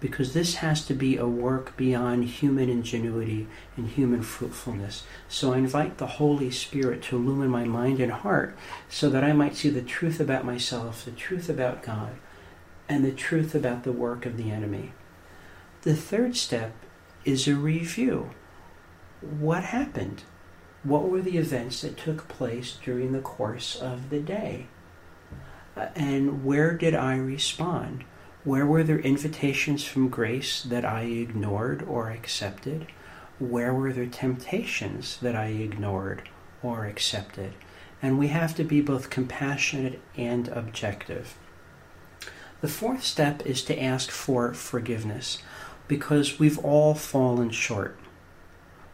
Because 0.00 0.34
this 0.34 0.56
has 0.56 0.84
to 0.86 0.94
be 0.94 1.16
a 1.16 1.28
work 1.28 1.76
beyond 1.76 2.24
human 2.24 2.68
ingenuity 2.68 3.46
and 3.76 3.88
human 3.88 4.22
fruitfulness. 4.22 5.04
So 5.28 5.52
I 5.52 5.58
invite 5.58 5.98
the 5.98 6.08
Holy 6.08 6.50
Spirit 6.50 7.02
to 7.02 7.16
illumine 7.16 7.50
my 7.50 7.62
mind 7.62 8.00
and 8.00 8.10
heart 8.10 8.56
so 8.88 9.08
that 9.10 9.22
I 9.22 9.32
might 9.32 9.54
see 9.54 9.70
the 9.70 9.82
truth 9.82 10.18
about 10.18 10.44
myself, 10.44 11.04
the 11.04 11.12
truth 11.12 11.48
about 11.48 11.84
God, 11.84 12.14
and 12.88 13.04
the 13.04 13.12
truth 13.12 13.54
about 13.54 13.84
the 13.84 13.92
work 13.92 14.26
of 14.26 14.36
the 14.36 14.50
enemy. 14.50 14.92
The 15.82 15.94
third 15.94 16.36
step 16.36 16.72
is 17.24 17.46
a 17.46 17.54
review 17.54 18.30
what 19.22 19.64
happened? 19.64 20.24
What 20.82 21.08
were 21.08 21.20
the 21.20 21.38
events 21.38 21.82
that 21.82 21.96
took 21.96 22.28
place 22.28 22.78
during 22.84 23.12
the 23.12 23.20
course 23.20 23.76
of 23.76 24.10
the 24.10 24.20
day? 24.20 24.66
Uh, 25.76 25.86
and 25.94 26.44
where 26.44 26.76
did 26.76 26.94
I 26.94 27.16
respond? 27.16 28.04
Where 28.44 28.66
were 28.66 28.82
there 28.82 28.98
invitations 28.98 29.84
from 29.84 30.08
grace 30.08 30.62
that 30.62 30.84
I 30.84 31.02
ignored 31.02 31.82
or 31.82 32.10
accepted? 32.10 32.88
Where 33.38 33.72
were 33.72 33.92
there 33.92 34.06
temptations 34.06 35.18
that 35.18 35.36
I 35.36 35.46
ignored 35.46 36.28
or 36.62 36.86
accepted? 36.86 37.54
And 38.02 38.18
we 38.18 38.28
have 38.28 38.56
to 38.56 38.64
be 38.64 38.80
both 38.80 39.10
compassionate 39.10 40.00
and 40.16 40.48
objective. 40.48 41.36
The 42.60 42.68
fourth 42.68 43.04
step 43.04 43.46
is 43.46 43.62
to 43.64 43.80
ask 43.80 44.10
for 44.10 44.52
forgiveness 44.54 45.38
because 45.86 46.38
we've 46.38 46.58
all 46.58 46.94
fallen 46.94 47.50
short. 47.50 47.96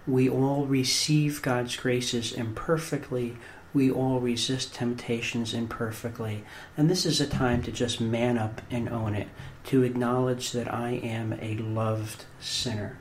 We 0.09 0.27
all 0.27 0.64
receive 0.64 1.42
God's 1.42 1.77
graces 1.77 2.33
imperfectly. 2.33 3.37
We 3.75 3.90
all 3.90 4.21
resist 4.21 4.75
temptations 4.75 5.53
imperfectly. 5.53 6.44
And 6.79 6.88
this 6.88 7.05
is 7.05 7.21
a 7.21 7.27
time 7.27 7.62
to 7.64 7.71
just 7.71 8.01
man 8.01 8.38
up 8.38 8.62
and 8.71 8.88
own 8.88 9.14
it, 9.14 9.29
to 9.64 9.83
acknowledge 9.83 10.53
that 10.53 10.73
I 10.73 10.92
am 10.92 11.38
a 11.42 11.59
loved 11.59 12.25
sinner. 12.40 12.99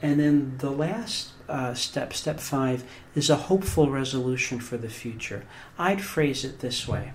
And 0.00 0.18
then 0.18 0.56
the 0.58 0.70
last 0.70 1.32
uh, 1.46 1.74
step, 1.74 2.14
step 2.14 2.40
five, 2.40 2.84
is 3.14 3.28
a 3.28 3.36
hopeful 3.36 3.90
resolution 3.90 4.60
for 4.60 4.78
the 4.78 4.88
future. 4.88 5.44
I'd 5.78 6.00
phrase 6.00 6.42
it 6.42 6.60
this 6.60 6.88
way 6.88 7.12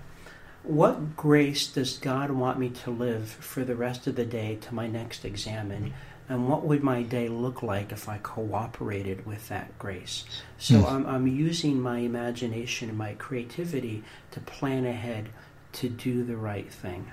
What 0.62 1.16
grace 1.16 1.66
does 1.66 1.98
God 1.98 2.30
want 2.30 2.60
me 2.60 2.70
to 2.70 2.92
live 2.92 3.28
for 3.28 3.64
the 3.64 3.74
rest 3.74 4.06
of 4.06 4.14
the 4.14 4.24
day 4.24 4.56
to 4.60 4.74
my 4.74 4.86
next 4.86 5.24
examen? 5.24 5.94
And 6.30 6.48
what 6.48 6.64
would 6.64 6.84
my 6.84 7.02
day 7.02 7.28
look 7.28 7.60
like 7.60 7.90
if 7.90 8.08
I 8.08 8.18
cooperated 8.18 9.26
with 9.26 9.48
that 9.48 9.76
grace? 9.80 10.24
So 10.58 10.76
mm. 10.76 10.88
I'm, 10.88 11.04
I'm 11.04 11.26
using 11.26 11.80
my 11.80 11.98
imagination 11.98 12.88
and 12.88 12.96
my 12.96 13.14
creativity 13.14 14.04
to 14.30 14.38
plan 14.38 14.86
ahead 14.86 15.30
to 15.72 15.88
do 15.88 16.22
the 16.22 16.36
right 16.36 16.72
thing. 16.72 17.10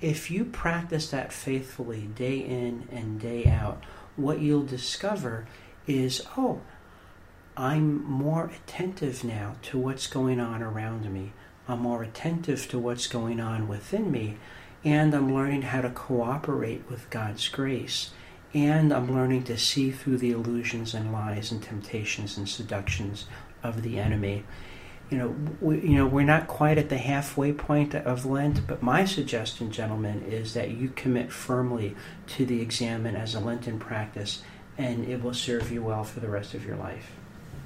If 0.00 0.28
you 0.28 0.44
practice 0.44 1.08
that 1.10 1.32
faithfully 1.32 2.08
day 2.16 2.38
in 2.38 2.88
and 2.90 3.20
day 3.20 3.44
out, 3.44 3.84
what 4.16 4.40
you'll 4.40 4.64
discover 4.64 5.46
is 5.86 6.26
oh, 6.36 6.60
I'm 7.56 8.02
more 8.02 8.50
attentive 8.56 9.22
now 9.22 9.54
to 9.62 9.78
what's 9.78 10.08
going 10.08 10.40
on 10.40 10.64
around 10.64 11.08
me. 11.14 11.32
I'm 11.68 11.82
more 11.82 12.02
attentive 12.02 12.68
to 12.70 12.78
what's 12.80 13.06
going 13.06 13.38
on 13.38 13.68
within 13.68 14.10
me 14.10 14.36
and 14.88 15.12
I'm 15.12 15.34
learning 15.34 15.62
how 15.62 15.82
to 15.82 15.90
cooperate 15.90 16.82
with 16.88 17.10
God's 17.10 17.46
grace. 17.48 18.10
And 18.54 18.90
I'm 18.90 19.12
learning 19.12 19.44
to 19.44 19.58
see 19.58 19.90
through 19.90 20.16
the 20.16 20.30
illusions 20.30 20.94
and 20.94 21.12
lies 21.12 21.52
and 21.52 21.62
temptations 21.62 22.38
and 22.38 22.48
seductions 22.48 23.26
of 23.62 23.82
the 23.82 23.98
enemy. 23.98 24.44
You 25.10 25.18
know, 25.18 25.36
we, 25.60 25.80
you 25.80 25.96
know, 25.96 26.06
we're 26.06 26.24
not 26.24 26.48
quite 26.48 26.78
at 26.78 26.88
the 26.88 26.96
halfway 26.96 27.52
point 27.52 27.94
of 27.94 28.24
Lent, 28.24 28.66
but 28.66 28.82
my 28.82 29.04
suggestion, 29.04 29.70
gentlemen, 29.70 30.22
is 30.22 30.54
that 30.54 30.70
you 30.70 30.88
commit 30.96 31.30
firmly 31.32 31.94
to 32.28 32.46
the 32.46 32.62
examen 32.62 33.14
as 33.14 33.34
a 33.34 33.40
Lenten 33.40 33.78
practice, 33.78 34.42
and 34.78 35.06
it 35.06 35.22
will 35.22 35.34
serve 35.34 35.70
you 35.70 35.82
well 35.82 36.04
for 36.04 36.20
the 36.20 36.30
rest 36.30 36.54
of 36.54 36.64
your 36.64 36.76
life. 36.76 37.12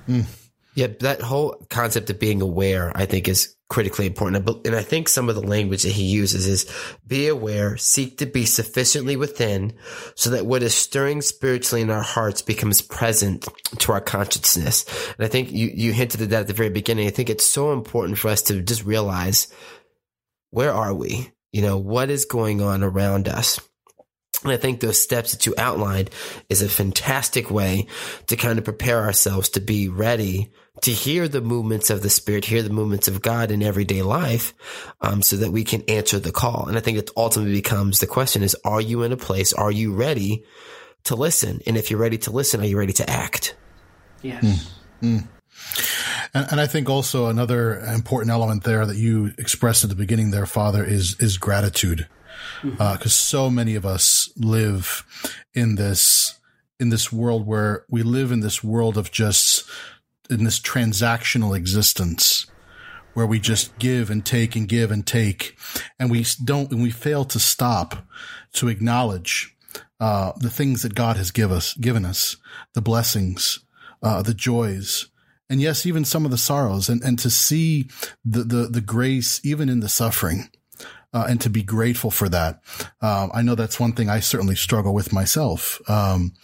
Mm. 0.09 0.42
Yeah, 0.75 0.89
that 1.01 1.21
whole 1.21 1.67
concept 1.69 2.09
of 2.09 2.19
being 2.19 2.41
aware, 2.41 2.93
I 2.95 3.05
think, 3.05 3.29
is 3.29 3.55
critically 3.69 4.07
important. 4.07 4.67
And 4.67 4.77
I 4.77 4.83
think 4.83 5.09
some 5.09 5.29
of 5.29 5.35
the 5.35 5.47
language 5.47 5.83
that 5.83 5.93
he 5.93 6.05
uses 6.05 6.47
is 6.47 6.71
be 7.07 7.27
aware, 7.29 7.77
seek 7.79 8.19
to 8.19 8.27
be 8.27 8.45
sufficiently 8.45 9.17
within 9.17 9.73
so 10.15 10.29
that 10.31 10.45
what 10.45 10.63
is 10.63 10.75
stirring 10.75 11.23
spiritually 11.23 11.81
in 11.81 11.91
our 11.91 12.03
hearts 12.03 12.43
becomes 12.43 12.83
present 12.83 13.49
to 13.79 13.93
our 13.93 14.01
consciousness. 14.01 14.85
And 15.17 15.25
I 15.25 15.29
think 15.29 15.53
you, 15.53 15.71
you 15.75 15.93
hinted 15.93 16.21
at 16.21 16.31
that 16.31 16.41
at 16.43 16.47
the 16.49 16.53
very 16.53 16.69
beginning. 16.69 17.07
I 17.07 17.11
think 17.11 17.31
it's 17.31 17.47
so 17.47 17.73
important 17.73 18.19
for 18.19 18.29
us 18.29 18.43
to 18.43 18.61
just 18.61 18.85
realize 18.85 19.53
where 20.51 20.73
are 20.73 20.93
we? 20.93 21.33
You 21.51 21.63
know, 21.63 21.79
what 21.79 22.11
is 22.11 22.27
going 22.27 22.61
on 22.61 22.83
around 22.83 23.27
us? 23.27 23.59
And 24.43 24.53
I 24.53 24.57
think 24.57 24.81
those 24.81 25.01
steps 25.01 25.33
that 25.33 25.47
you 25.47 25.55
outlined 25.57 26.11
is 26.49 26.63
a 26.63 26.69
fantastic 26.69 27.51
way 27.51 27.87
to 28.27 28.37
kind 28.37 28.59
of 28.59 28.65
prepare 28.65 29.03
ourselves 29.03 29.49
to 29.51 29.61
be 29.61 29.89
ready 29.89 30.51
to 30.81 30.91
hear 30.91 31.29
the 31.29 31.41
movements 31.41 31.91
of 31.91 32.03
the 32.03 32.11
spirit, 32.11 32.45
hear 32.45 32.63
the 32.63 32.71
movements 32.71 33.07
of 33.07 33.23
God 33.23 33.51
in 33.51 33.63
everyday 33.63 34.03
life, 34.03 34.55
um, 35.01 35.23
so 35.23 35.37
that 35.37 35.53
we 35.53 35.65
can 35.65 35.83
answer 35.83 36.19
the 36.19 36.33
call. 36.33 36.67
And 36.67 36.77
I 36.77 36.81
think 36.81 36.99
it 36.99 37.11
ultimately 37.17 37.55
becomes 37.55 37.99
the 37.99 38.07
question 38.07 38.43
is, 38.43 38.57
are 38.65 38.81
you 38.81 39.03
in 39.03 39.13
a 39.13 39.17
place? 39.17 39.53
Are 39.53 39.71
you 39.71 39.95
ready 39.95 40.45
to 41.05 41.15
listen? 41.15 41.61
And 41.67 41.77
if 41.77 41.91
you're 41.91 42.01
ready 42.01 42.19
to 42.19 42.31
listen, 42.31 42.61
are 42.61 42.67
you 42.67 42.79
ready 42.79 42.95
to 42.95 43.09
act? 43.09 43.55
Yes. 44.23 44.43
Mm, 45.03 45.19
mm. 45.19 45.29
And, 46.35 46.47
and, 46.53 46.61
I 46.61 46.67
think 46.67 46.89
also 46.89 47.27
another 47.27 47.79
important 47.81 48.31
element 48.31 48.65
there 48.65 48.87
that 48.87 48.97
you 48.97 49.33
expressed 49.39 49.85
at 49.85 49.91
the 49.91 49.97
beginning 49.97 50.31
there, 50.31 50.47
Father, 50.47 50.85
is, 50.85 51.17
is 51.21 51.39
gratitude 51.39 52.09
because 52.63 52.79
mm-hmm. 52.79 52.83
uh, 52.83 53.09
so 53.09 53.51
many 53.51 53.75
of 53.75 53.87
us 53.87 54.31
live 54.37 55.05
in 55.55 55.77
this 55.77 56.39
in 56.81 56.89
this 56.89 57.13
world 57.13 57.47
where 57.47 57.85
we 57.89 58.03
live 58.03 58.33
in 58.33 58.41
this 58.41 58.65
world 58.65 58.99
of 58.99 59.13
just 59.13 59.69
in 60.29 60.45
this 60.45 60.59
transactional 60.59 61.57
existence 61.57 62.47
where 63.15 63.27
we 63.27 63.39
just 63.39 63.79
give 63.79 64.11
and 64.11 64.25
take 64.25 64.57
and 64.57 64.69
give 64.69 64.91
and 64.91 65.07
take 65.07 65.57
and 65.99 66.11
we 66.11 66.25
don't 66.43 66.73
and 66.73 66.83
we 66.83 66.91
fail 66.91 67.25
to 67.25 67.39
stop 67.39 68.07
to 68.53 68.69
acknowledge 68.69 69.57
uh, 70.01 70.33
the 70.39 70.51
things 70.51 70.83
that 70.83 70.95
God 70.95 71.17
has 71.17 71.31
give 71.31 71.53
us 71.53 71.75
given 71.75 72.05
us 72.05 72.37
the 72.75 72.83
blessings 72.83 73.61
uh, 74.03 74.23
the 74.23 74.35
joys 74.35 75.09
and 75.49 75.61
yes 75.61 75.87
even 75.87 76.05
some 76.05 76.25
of 76.25 76.31
the 76.31 76.39
sorrows 76.39 76.89
and 76.89 77.03
and 77.03 77.19
to 77.19 77.31
see 77.31 77.89
the 78.25 78.43
the, 78.43 78.69
the 78.69 78.81
grace 78.81 79.41
even 79.45 79.69
in 79.69 79.81
the 79.81 79.89
suffering 79.89 80.49
uh, 81.13 81.27
and 81.29 81.41
to 81.41 81.51
be 81.51 81.63
grateful 81.63 82.11
for 82.11 82.29
that. 82.29 82.63
Um, 83.01 83.31
I 83.35 83.43
know 83.43 83.55
that's 83.55 83.79
one 83.79 83.93
thing 83.93 84.09
I 84.09 84.21
certainly 84.21 84.57
struggle 84.57 84.95
with 84.95 85.13
myself. 85.13 85.81
Um, 85.89 86.35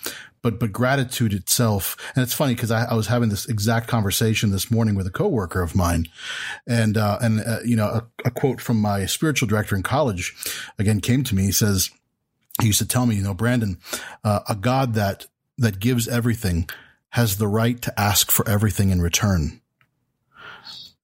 but 0.42 0.60
but 0.60 0.72
gratitude 0.72 1.32
itself, 1.32 1.96
and 2.14 2.22
it's 2.22 2.32
funny 2.32 2.54
because 2.54 2.70
I, 2.70 2.84
I, 2.84 2.94
was 2.94 3.08
having 3.08 3.28
this 3.28 3.48
exact 3.48 3.88
conversation 3.88 4.50
this 4.50 4.70
morning 4.70 4.94
with 4.94 5.06
a 5.06 5.10
coworker 5.10 5.62
of 5.62 5.74
mine, 5.74 6.06
and 6.66 6.96
uh, 6.96 7.18
and 7.20 7.40
uh, 7.40 7.58
you 7.64 7.74
know 7.74 7.86
a, 7.86 8.06
a, 8.24 8.30
quote 8.30 8.60
from 8.60 8.80
my 8.80 9.04
spiritual 9.06 9.48
director 9.48 9.74
in 9.74 9.82
college 9.82 10.36
again 10.78 11.00
came 11.00 11.24
to 11.24 11.34
me. 11.34 11.46
He 11.46 11.52
says 11.52 11.90
he 12.60 12.68
used 12.68 12.78
to 12.78 12.86
tell 12.86 13.06
me, 13.06 13.16
you 13.16 13.22
know, 13.22 13.34
Brandon, 13.34 13.78
uh, 14.22 14.40
a 14.48 14.54
God 14.54 14.94
that 14.94 15.26
that 15.58 15.80
gives 15.80 16.06
everything 16.06 16.68
has 17.10 17.38
the 17.38 17.48
right 17.48 17.80
to 17.82 18.00
ask 18.00 18.30
for 18.30 18.48
everything 18.48 18.90
in 18.90 19.00
return 19.00 19.60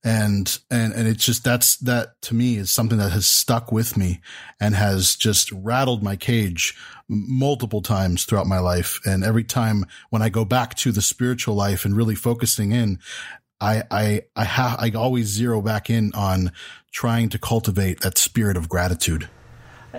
and 0.05 0.59
and 0.71 0.93
and 0.93 1.09
it's 1.09 1.25
just 1.25 1.43
that's 1.43 1.77
that 1.79 2.21
to 2.21 2.35
me 2.35 2.57
is 2.57 2.71
something 2.71 2.99
that 2.99 3.13
has 3.13 3.27
stuck 3.27 3.73
with 3.73 3.97
me 3.97 4.21
and 4.61 4.75
has 4.75 5.17
just 5.17 5.51
rattled 5.51 6.03
my 6.03 6.15
cage 6.15 6.77
multiple 7.09 7.81
times 7.81 8.25
throughout 8.25 8.47
my 8.47 8.59
life. 8.59 9.01
And 9.07 9.25
every 9.25 9.45
time 9.45 9.87
when 10.11 10.21
i 10.21 10.29
go 10.29 10.45
back 10.45 10.75
to 10.77 10.93
the 10.93 11.03
spiritual 11.03 11.55
life 11.55 11.85
and 11.85 11.97
really 11.97 12.15
focusing 12.15 12.73
in 12.73 12.99
i 13.61 13.83
i 13.91 14.23
i 14.37 14.45
have 14.45 14.79
i 14.79 14.91
always 14.91 15.27
zero 15.27 15.63
back 15.63 15.89
in 15.89 16.13
on 16.15 16.53
trying 16.93 17.29
to 17.31 17.39
cultivate 17.39 18.01
that 18.01 18.19
spirit 18.19 18.57
of 18.57 18.69
gratitude 18.69 19.29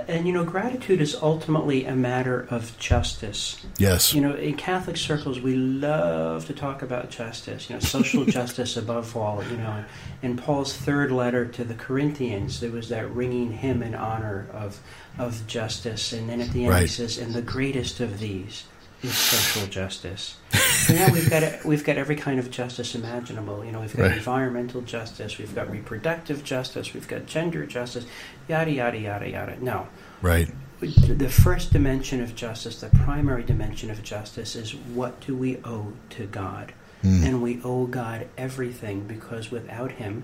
and 0.08 0.28
you 0.28 0.34
know, 0.34 0.44
gratitude 0.44 1.00
is 1.00 1.16
ultimately 1.16 1.86
a 1.86 1.96
matter 1.96 2.48
of 2.50 2.78
justice. 2.78 3.66
Yes. 3.78 4.14
You 4.14 4.22
know, 4.22 4.36
in 4.36 4.56
Catholic 4.56 4.98
circles, 4.98 5.40
we 5.40 5.56
love 5.56 6.46
to 6.48 6.54
talk 6.54 6.82
about 6.82 7.10
justice. 7.10 7.70
You 7.70 7.76
know, 7.76 7.80
social 7.80 8.26
justice 8.40 8.76
above 8.76 9.16
all. 9.16 9.44
You 9.44 9.58
know, 9.58 9.86
in 10.22 10.36
Paul's 10.36 10.76
third 10.76 11.12
letter 11.12 11.46
to 11.46 11.64
the 11.64 11.76
Corinthians, 11.76 12.60
there 12.60 12.72
was 12.72 12.90
that 12.90 13.10
ringing 13.12 13.54
hymn 13.54 13.82
in 13.82 13.96
honor 13.96 14.48
of 14.52 14.80
of 15.18 15.48
justice, 15.48 16.12
and 16.12 16.30
then 16.30 16.42
at 16.42 16.52
the 16.52 16.64
end 16.64 16.70
right. 16.70 16.82
he 16.82 16.88
says, 16.88 17.18
"And 17.18 17.34
the 17.34 17.42
greatest 17.42 18.00
of 18.00 18.20
these 18.20 18.66
is 19.02 19.16
social 19.16 19.68
justice." 19.68 20.36
now 20.94 21.12
we've 21.12 21.30
got 21.30 21.66
we've 21.66 21.84
got 21.84 21.98
every 21.98 22.16
kind 22.16 22.40
of 22.40 22.52
justice 22.52 22.96
imaginable. 22.96 23.64
You 23.64 23.72
know, 23.72 23.82
we've 23.82 23.96
got 23.96 24.04
right. 24.04 24.18
environmental 24.18 24.82
justice, 24.82 25.38
we've 25.38 25.54
got 25.56 25.70
reproductive 25.70 26.44
justice, 26.44 26.94
we've 26.94 27.08
got 27.08 27.26
gender 27.26 27.66
justice, 27.66 28.06
yada 28.48 28.72
yada 28.72 29.00
yada 29.00 29.30
yada. 29.30 29.64
No, 29.64 29.88
right. 30.22 30.50
The 30.82 31.30
first 31.30 31.72
dimension 31.72 32.22
of 32.22 32.36
justice, 32.36 32.82
the 32.82 32.90
primary 32.90 33.44
dimension 33.44 33.90
of 33.90 34.04
justice, 34.04 34.56
is 34.56 34.76
what 34.76 35.20
do 35.22 35.36
we 35.36 35.58
owe 35.64 35.94
to 36.12 36.26
God, 36.26 36.74
mm. 37.04 37.26
and 37.26 37.42
we 37.42 37.62
owe 37.64 37.88
God 37.88 38.28
everything 38.38 39.08
because 39.08 39.52
without 39.52 39.94
Him, 39.94 40.24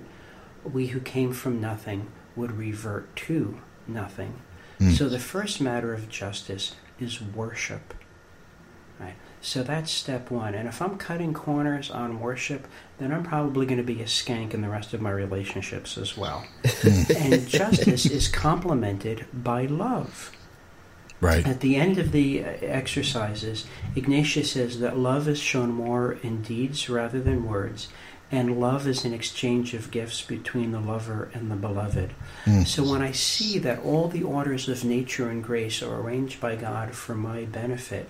we 0.64 0.88
who 0.88 1.00
came 1.00 1.32
from 1.34 1.62
nothing 1.62 2.12
would 2.36 2.58
revert 2.58 3.16
to 3.16 3.60
nothing. 3.88 4.42
Mm. 4.80 4.98
So 4.98 5.08
the 5.08 5.20
first 5.20 5.62
matter 5.62 5.94
of 5.94 6.10
justice 6.10 6.76
is 7.00 7.22
worship. 7.22 7.94
So 9.42 9.64
that's 9.64 9.92
step 9.92 10.30
one. 10.30 10.54
And 10.54 10.68
if 10.68 10.82
I'm 10.82 10.98
cutting 10.98 11.34
corners 11.34 11.90
on 11.90 12.20
worship, 12.20 12.68
then 13.00 13.12
I'm 13.12 13.24
probably 13.24 13.66
going 13.66 13.80
to 13.80 13.84
be 13.84 14.02
a 14.02 14.06
skank 14.06 14.54
in 14.54 14.62
the 14.62 14.70
rest 14.70 14.94
of 14.94 15.02
my 15.02 15.12
relationships 15.12 15.98
as 15.98 16.16
well. 16.16 16.46
And 17.18 17.48
justice 17.48 18.06
is 18.06 18.28
complemented 18.28 19.26
by 19.34 19.66
love. 19.66 20.32
Right. 21.20 21.46
At 21.46 21.60
the 21.60 21.76
end 21.76 22.00
of 22.00 22.12
the 22.12 22.44
uh, 22.44 22.48
exercises, 22.62 23.66
Ignatius 23.96 24.52
says 24.52 24.80
that 24.80 24.98
love 24.98 25.28
is 25.28 25.38
shown 25.38 25.72
more 25.72 26.14
in 26.24 26.42
deeds 26.42 26.90
rather 26.90 27.22
than 27.22 27.48
words, 27.48 27.90
and 28.32 28.60
love 28.60 28.88
is 28.88 29.06
an 29.06 29.14
exchange 29.14 29.76
of 29.76 29.92
gifts 29.92 30.24
between 30.24 30.72
the 30.72 30.80
lover 30.80 31.30
and 31.36 31.52
the 31.52 31.56
beloved. 31.56 32.14
Mm. 32.46 32.66
So 32.66 32.84
when 32.84 33.04
I 33.04 33.12
see 33.12 33.60
that 33.60 33.84
all 33.84 34.08
the 34.08 34.24
orders 34.24 34.68
of 34.68 34.84
nature 34.84 35.30
and 35.30 35.44
grace 35.44 35.84
are 35.84 36.00
arranged 36.00 36.42
by 36.42 36.56
God 36.56 36.96
for 36.96 37.14
my 37.14 37.46
benefit, 37.46 38.10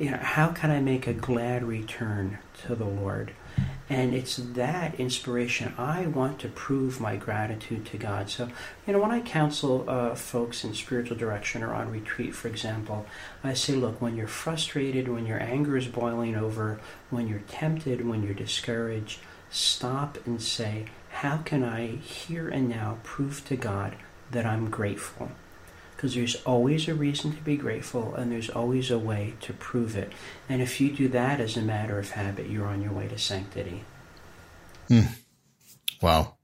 you 0.00 0.10
know, 0.10 0.18
how 0.18 0.48
can 0.48 0.70
I 0.70 0.80
make 0.80 1.06
a 1.06 1.12
glad 1.12 1.64
return 1.64 2.38
to 2.62 2.74
the 2.74 2.84
Lord? 2.84 3.32
And 3.90 4.14
it's 4.14 4.36
that 4.36 5.00
inspiration. 5.00 5.74
I 5.78 6.06
want 6.06 6.38
to 6.40 6.48
prove 6.48 7.00
my 7.00 7.16
gratitude 7.16 7.86
to 7.86 7.96
God. 7.96 8.28
So, 8.28 8.48
you 8.86 8.92
know, 8.92 9.00
when 9.00 9.10
I 9.10 9.20
counsel 9.20 9.88
uh, 9.88 10.14
folks 10.14 10.62
in 10.62 10.74
spiritual 10.74 11.16
direction 11.16 11.62
or 11.62 11.74
on 11.74 11.90
retreat, 11.90 12.34
for 12.34 12.48
example, 12.48 13.06
I 13.42 13.54
say, 13.54 13.74
look, 13.74 14.00
when 14.00 14.14
you're 14.14 14.28
frustrated, 14.28 15.08
when 15.08 15.26
your 15.26 15.42
anger 15.42 15.76
is 15.76 15.86
boiling 15.86 16.36
over, 16.36 16.78
when 17.10 17.28
you're 17.28 17.42
tempted, 17.48 18.06
when 18.06 18.22
you're 18.22 18.34
discouraged, 18.34 19.20
stop 19.50 20.18
and 20.26 20.40
say, 20.40 20.86
How 21.10 21.38
can 21.38 21.64
I 21.64 21.96
here 21.96 22.48
and 22.48 22.68
now 22.68 22.98
prove 23.02 23.44
to 23.46 23.56
God 23.56 23.96
that 24.30 24.46
I'm 24.46 24.70
grateful? 24.70 25.30
Because 25.98 26.14
there's 26.14 26.36
always 26.44 26.86
a 26.86 26.94
reason 26.94 27.32
to 27.34 27.42
be 27.42 27.56
grateful 27.56 28.14
and 28.14 28.30
there's 28.30 28.48
always 28.48 28.88
a 28.88 29.00
way 29.00 29.34
to 29.40 29.52
prove 29.52 29.96
it. 29.96 30.12
And 30.48 30.62
if 30.62 30.80
you 30.80 30.92
do 30.92 31.08
that 31.08 31.40
as 31.40 31.56
a 31.56 31.60
matter 31.60 31.98
of 31.98 32.10
habit, 32.10 32.48
you're 32.48 32.68
on 32.68 32.82
your 32.82 32.92
way 32.92 33.08
to 33.08 33.18
sanctity. 33.18 33.82
Hmm. 34.86 35.06
Wow. 36.00 36.36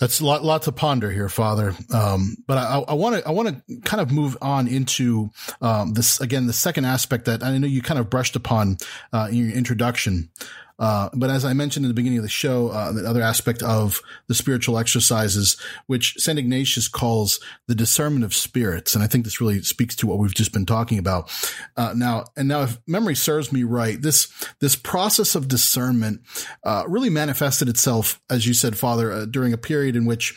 That's 0.00 0.18
a 0.18 0.24
lot, 0.24 0.42
lot 0.42 0.62
to 0.62 0.72
ponder 0.72 1.08
here, 1.12 1.28
Father. 1.28 1.72
Um, 1.94 2.36
but 2.48 2.58
I 2.58 2.94
want 2.94 3.22
to, 3.22 3.28
I 3.28 3.30
want 3.30 3.62
to 3.68 3.80
kind 3.82 4.00
of 4.00 4.10
move 4.10 4.36
on 4.42 4.66
into 4.66 5.30
um, 5.62 5.94
this 5.94 6.20
again, 6.20 6.48
the 6.48 6.52
second 6.52 6.84
aspect 6.84 7.26
that 7.26 7.44
I 7.44 7.56
know 7.58 7.68
you 7.68 7.80
kind 7.80 8.00
of 8.00 8.10
brushed 8.10 8.34
upon 8.34 8.78
uh, 9.12 9.28
in 9.30 9.36
your 9.36 9.56
introduction, 9.56 10.30
uh, 10.78 11.08
but 11.14 11.30
as 11.30 11.44
I 11.44 11.52
mentioned 11.52 11.86
in 11.86 11.88
the 11.88 11.94
beginning 11.94 12.18
of 12.18 12.22
the 12.22 12.28
show, 12.28 12.68
uh, 12.68 12.92
the 12.92 13.08
other 13.08 13.22
aspect 13.22 13.62
of 13.62 14.02
the 14.26 14.34
spiritual 14.34 14.78
exercises, 14.78 15.56
which 15.86 16.14
St. 16.18 16.38
Ignatius 16.38 16.88
calls 16.88 17.40
the 17.66 17.74
discernment 17.74 18.24
of 18.24 18.34
spirits. 18.34 18.94
And 18.94 19.02
I 19.02 19.06
think 19.06 19.24
this 19.24 19.40
really 19.40 19.62
speaks 19.62 19.96
to 19.96 20.06
what 20.06 20.18
we've 20.18 20.34
just 20.34 20.52
been 20.52 20.66
talking 20.66 20.98
about. 20.98 21.30
Uh, 21.76 21.94
now, 21.96 22.24
and 22.36 22.48
now 22.48 22.62
if 22.62 22.78
memory 22.86 23.14
serves 23.14 23.52
me 23.52 23.62
right, 23.62 24.00
this, 24.00 24.28
this 24.60 24.76
process 24.76 25.34
of 25.34 25.48
discernment, 25.48 26.20
uh, 26.64 26.84
really 26.86 27.10
manifested 27.10 27.68
itself, 27.68 28.20
as 28.28 28.46
you 28.46 28.52
said, 28.52 28.76
Father, 28.76 29.12
uh, 29.12 29.24
during 29.24 29.52
a 29.52 29.58
period 29.58 29.96
in 29.96 30.04
which, 30.04 30.34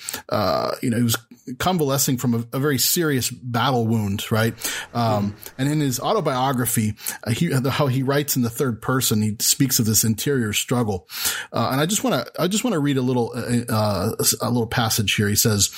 you 0.82 0.90
know, 0.90 0.98
he 0.98 1.04
was 1.04 1.18
convalescing 1.58 2.18
from 2.18 2.34
a, 2.36 2.46
a, 2.54 2.60
very 2.60 2.78
serious 2.78 3.32
battle 3.32 3.88
wound, 3.88 4.32
right? 4.32 4.54
Um, 4.94 5.36
and 5.58 5.68
in 5.68 5.80
his 5.80 6.00
autobiography, 6.00 6.94
he, 7.32 7.52
how 7.70 7.88
he 7.88 8.04
writes 8.04 8.36
in 8.36 8.44
the 8.44 8.52
third 8.52 8.84
person, 8.84 9.22
he 9.24 9.36
speaks 9.40 9.80
of 9.80 9.86
this 9.86 10.04
interior 10.04 10.29
interior 10.30 10.54
struggle. 10.54 11.08
Uh, 11.52 11.70
and 11.72 11.82
I 11.82 11.86
just 11.86 12.04
want 12.04 12.26
to, 12.26 12.42
I 12.42 12.48
just 12.48 12.64
want 12.64 12.74
to 12.74 12.80
read 12.80 12.98
a 12.98 13.02
little, 13.02 13.32
uh, 13.36 13.74
uh, 13.74 14.16
a 14.42 14.50
little 14.50 14.68
passage 14.68 15.16
here. 15.16 15.28
He 15.28 15.36
says, 15.36 15.70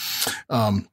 um, 0.50 0.88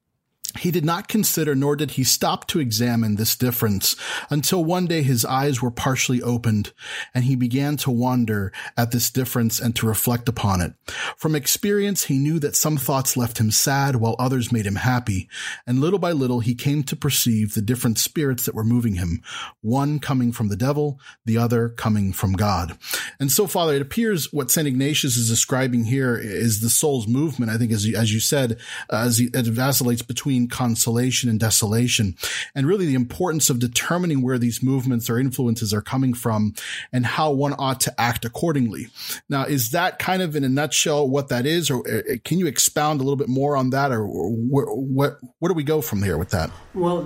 he 0.56 0.70
did 0.70 0.84
not 0.84 1.08
consider 1.08 1.54
nor 1.54 1.76
did 1.76 1.92
he 1.92 2.04
stop 2.04 2.46
to 2.48 2.58
examine 2.58 3.16
this 3.16 3.36
difference 3.36 3.94
until 4.30 4.64
one 4.64 4.86
day 4.86 5.02
his 5.02 5.24
eyes 5.24 5.60
were 5.60 5.70
partially 5.70 6.22
opened 6.22 6.72
and 7.14 7.24
he 7.24 7.36
began 7.36 7.76
to 7.76 7.90
wonder 7.90 8.52
at 8.76 8.90
this 8.90 9.10
difference 9.10 9.60
and 9.60 9.76
to 9.76 9.86
reflect 9.86 10.28
upon 10.28 10.60
it. 10.60 10.72
From 11.16 11.34
experience, 11.34 12.04
he 12.04 12.18
knew 12.18 12.38
that 12.38 12.56
some 12.56 12.76
thoughts 12.76 13.16
left 13.16 13.38
him 13.38 13.50
sad 13.50 13.96
while 13.96 14.16
others 14.18 14.50
made 14.50 14.66
him 14.66 14.76
happy. 14.76 15.28
And 15.66 15.80
little 15.80 15.98
by 15.98 16.12
little, 16.12 16.40
he 16.40 16.54
came 16.54 16.82
to 16.84 16.96
perceive 16.96 17.54
the 17.54 17.62
different 17.62 17.98
spirits 17.98 18.46
that 18.46 18.54
were 18.54 18.64
moving 18.64 18.94
him, 18.94 19.22
one 19.60 19.98
coming 19.98 20.32
from 20.32 20.48
the 20.48 20.56
devil, 20.56 20.98
the 21.24 21.36
other 21.36 21.68
coming 21.68 22.12
from 22.12 22.32
God. 22.32 22.78
And 23.20 23.30
so, 23.30 23.46
Father, 23.46 23.74
it 23.74 23.82
appears 23.82 24.32
what 24.32 24.50
St. 24.50 24.66
Ignatius 24.66 25.16
is 25.16 25.28
describing 25.28 25.84
here 25.84 26.16
is 26.16 26.60
the 26.60 26.70
soul's 26.70 27.06
movement. 27.06 27.52
I 27.52 27.58
think, 27.58 27.72
as 27.72 27.86
you, 27.86 27.96
as 27.96 28.12
you 28.12 28.20
said, 28.20 28.58
uh, 28.90 29.04
as 29.06 29.20
it 29.20 29.46
vacillates 29.46 30.02
between 30.02 30.37
consolation 30.46 31.28
and 31.28 31.40
desolation, 31.40 32.16
and 32.54 32.66
really 32.66 32.86
the 32.86 32.94
importance 32.94 33.50
of 33.50 33.58
determining 33.58 34.22
where 34.22 34.38
these 34.38 34.62
movements 34.62 35.10
or 35.10 35.18
influences 35.18 35.74
are 35.74 35.82
coming 35.82 36.14
from 36.14 36.54
and 36.92 37.04
how 37.06 37.32
one 37.32 37.54
ought 37.58 37.80
to 37.80 38.00
act 38.00 38.24
accordingly. 38.24 38.86
Now, 39.28 39.44
is 39.44 39.70
that 39.70 39.98
kind 39.98 40.22
of 40.22 40.36
in 40.36 40.44
a 40.44 40.48
nutshell 40.48 41.08
what 41.08 41.28
that 41.28 41.46
is, 41.46 41.70
or 41.70 41.82
uh, 41.88 42.16
can 42.24 42.38
you 42.38 42.46
expound 42.46 43.00
a 43.00 43.04
little 43.04 43.16
bit 43.16 43.28
more 43.28 43.56
on 43.56 43.70
that, 43.70 43.90
or, 43.90 44.06
what 44.06 45.18
where 45.38 45.48
do 45.48 45.54
we 45.54 45.64
go 45.64 45.80
from 45.80 46.02
here 46.02 46.18
with 46.18 46.30
that? 46.30 46.50
Well, 46.74 47.02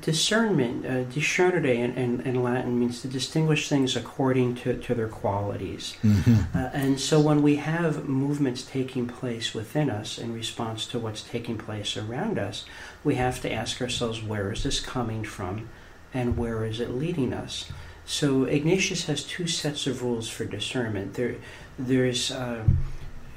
discernment, 0.00 0.86
uh, 0.86 1.04
discernere 1.04 1.74
in, 1.74 1.92
in, 1.94 2.20
in, 2.20 2.42
Latin 2.42 2.78
means 2.78 3.02
to 3.02 3.08
distinguish 3.08 3.68
things 3.68 3.96
according 3.96 4.56
to, 4.56 4.76
to 4.78 4.94
their 4.94 5.08
qualities. 5.08 5.96
Mm-hmm. 6.02 6.56
Uh, 6.56 6.70
and 6.72 7.00
so 7.00 7.20
when 7.20 7.42
we 7.42 7.56
have 7.56 8.08
movements 8.08 8.62
taking 8.62 9.06
place 9.06 9.54
within 9.54 9.90
us 9.90 10.18
in 10.18 10.32
response 10.32 10.86
to 10.86 10.98
what's 10.98 11.22
taking 11.22 11.58
place 11.58 11.96
around 11.96 12.38
us, 12.38 12.64
we 13.04 13.16
have 13.16 13.40
to 13.42 13.52
ask 13.52 13.80
ourselves 13.80 14.22
where 14.22 14.52
is 14.52 14.62
this 14.62 14.80
coming 14.80 15.24
from 15.24 15.68
and 16.12 16.36
where 16.36 16.64
is 16.64 16.80
it 16.80 16.90
leading 16.90 17.32
us? 17.32 17.70
So 18.04 18.44
Ignatius 18.44 19.06
has 19.06 19.24
two 19.24 19.46
sets 19.48 19.86
of 19.86 20.02
rules 20.02 20.28
for 20.28 20.44
discernment. 20.44 21.14
There, 21.14 21.36
there's 21.78 22.30
uh, 22.30 22.64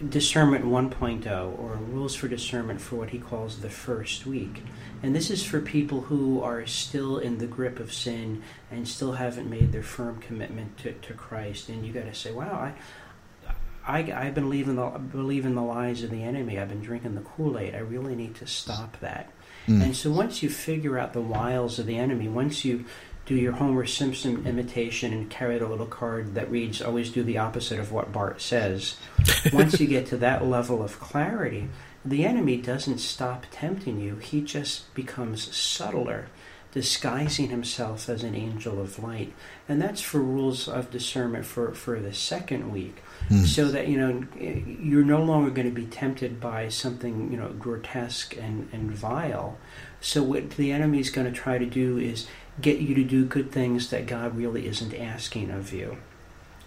discernment 0.08 0.66
1.0, 0.66 1.60
or 1.60 1.76
rules 1.76 2.16
for 2.16 2.28
discernment 2.28 2.80
for 2.80 2.96
what 2.96 3.10
he 3.10 3.20
calls 3.20 3.60
the 3.60 3.70
first 3.70 4.26
week. 4.26 4.64
And 5.02 5.16
this 5.16 5.30
is 5.30 5.44
for 5.44 5.60
people 5.60 6.02
who 6.02 6.42
are 6.42 6.66
still 6.66 7.18
in 7.18 7.38
the 7.40 7.48
grip 7.48 7.80
of 7.80 7.94
sin 7.94 8.44
and 8.72 8.88
still 8.88 9.14
haven't 9.14 9.50
made 9.50 9.72
their 9.72 9.84
firm 9.84 10.20
commitment 10.20 10.78
to, 10.80 10.94
to 10.94 11.14
Christ. 11.14 11.70
And 11.70 11.86
you 11.86 11.92
got 11.92 12.06
to 12.06 12.14
say, 12.14 12.32
wow, 12.32 12.52
I, 12.54 13.54
I, 13.86 14.28
I've 14.28 14.36
been 14.36 14.46
believing 14.46 14.76
the, 14.76 14.88
believing 14.88 15.56
the 15.56 15.62
lies 15.62 16.04
of 16.04 16.12
the 16.12 16.24
enemy. 16.24 16.60
I've 16.60 16.70
been 16.70 16.82
drinking 16.82 17.16
the 17.16 17.22
Kool 17.22 17.58
Aid. 17.58 17.76
I 17.76 17.80
really 17.80 18.16
need 18.16 18.36
to 18.36 18.48
stop 18.48 19.00
that. 19.00 19.32
Mm. 19.70 19.84
And 19.84 19.96
so 19.96 20.12
once 20.12 20.42
you 20.42 20.50
figure 20.50 20.98
out 20.98 21.14
the 21.14 21.22
wiles 21.22 21.78
of 21.78 21.86
the 21.86 21.98
enemy, 21.98 22.28
once 22.28 22.66
you 22.66 22.86
do 23.28 23.36
your 23.36 23.52
Homer 23.52 23.86
Simpson 23.86 24.48
imitation 24.48 25.14
and 25.14 25.30
carry 25.30 25.56
out 25.56 25.62
a 25.62 25.68
little 25.68 25.86
card 25.86 26.34
that 26.34 26.50
reads, 26.50 26.82
always 26.82 27.12
do 27.12 27.22
the 27.22 27.38
opposite 27.38 27.80
of 27.80 27.92
what 27.92 28.12
Bart 28.12 28.42
says, 28.42 28.98
once 29.54 29.80
you 29.80 29.86
get 29.86 30.08
to 30.08 30.18
that 30.18 30.44
level 30.44 30.82
of 30.82 31.00
clarity, 31.00 31.70
the 32.04 32.26
enemy 32.26 32.58
doesn't 32.58 32.98
stop 32.98 33.46
tempting 33.52 34.00
you. 34.00 34.16
He 34.16 34.42
just 34.42 34.92
becomes 34.96 35.56
subtler, 35.56 36.28
disguising 36.72 37.50
himself 37.50 38.10
as 38.10 38.24
an 38.24 38.36
angel 38.36 38.80
of 38.80 39.02
light. 39.02 39.34
And 39.68 39.82
that's 39.82 40.02
for 40.02 40.20
rules 40.20 40.68
of 40.68 40.92
discernment 40.92 41.46
for, 41.46 41.74
for 41.74 42.00
the 42.00 42.14
second 42.14 42.72
week. 42.72 43.02
Mm. 43.30 43.46
So 43.46 43.70
that, 43.70 43.88
you 43.88 43.98
know, 43.98 44.24
you're 44.38 45.04
no 45.04 45.24
longer 45.24 45.50
going 45.50 45.68
to 45.68 45.74
be 45.74 45.88
tempted 45.88 46.40
by 46.40 46.70
something, 46.70 47.32
you 47.32 47.38
know, 47.38 47.50
grotesque 47.50 48.38
and, 48.38 48.70
and 48.72 48.92
vile. 48.92 49.58
So 50.00 50.22
what 50.24 50.52
the 50.52 50.72
enemy 50.72 51.00
is 51.00 51.10
going 51.10 51.32
to 51.32 51.38
try 51.38 51.58
to 51.58 51.66
do 51.66 51.98
is 51.98 52.28
get 52.62 52.80
you 52.80 52.94
to 52.96 53.04
do 53.04 53.26
good 53.26 53.52
things 53.52 53.90
that 53.90 54.06
God 54.06 54.38
really 54.38 54.68
isn't 54.68 54.94
asking 54.94 55.50
of 55.52 55.74
you. 55.74 55.98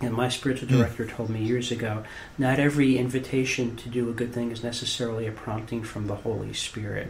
And 0.01 0.15
my 0.15 0.29
spiritual 0.29 0.69
hmm. 0.69 0.79
director 0.79 1.07
told 1.07 1.31
me 1.31 1.45
years 1.45 1.71
ago 1.71 2.03
not 2.37 2.59
every 2.59 2.99
invitation 2.99 3.77
to 3.77 3.89
do 3.89 4.11
a 4.11 4.13
good 4.13 4.33
thing 4.33 4.51
is 4.51 4.65
necessarily 4.65 5.29
a 5.29 5.33
prompting 5.33 5.85
from 5.85 6.09
the 6.09 6.17
Holy 6.17 6.53
Spirit. 6.53 7.09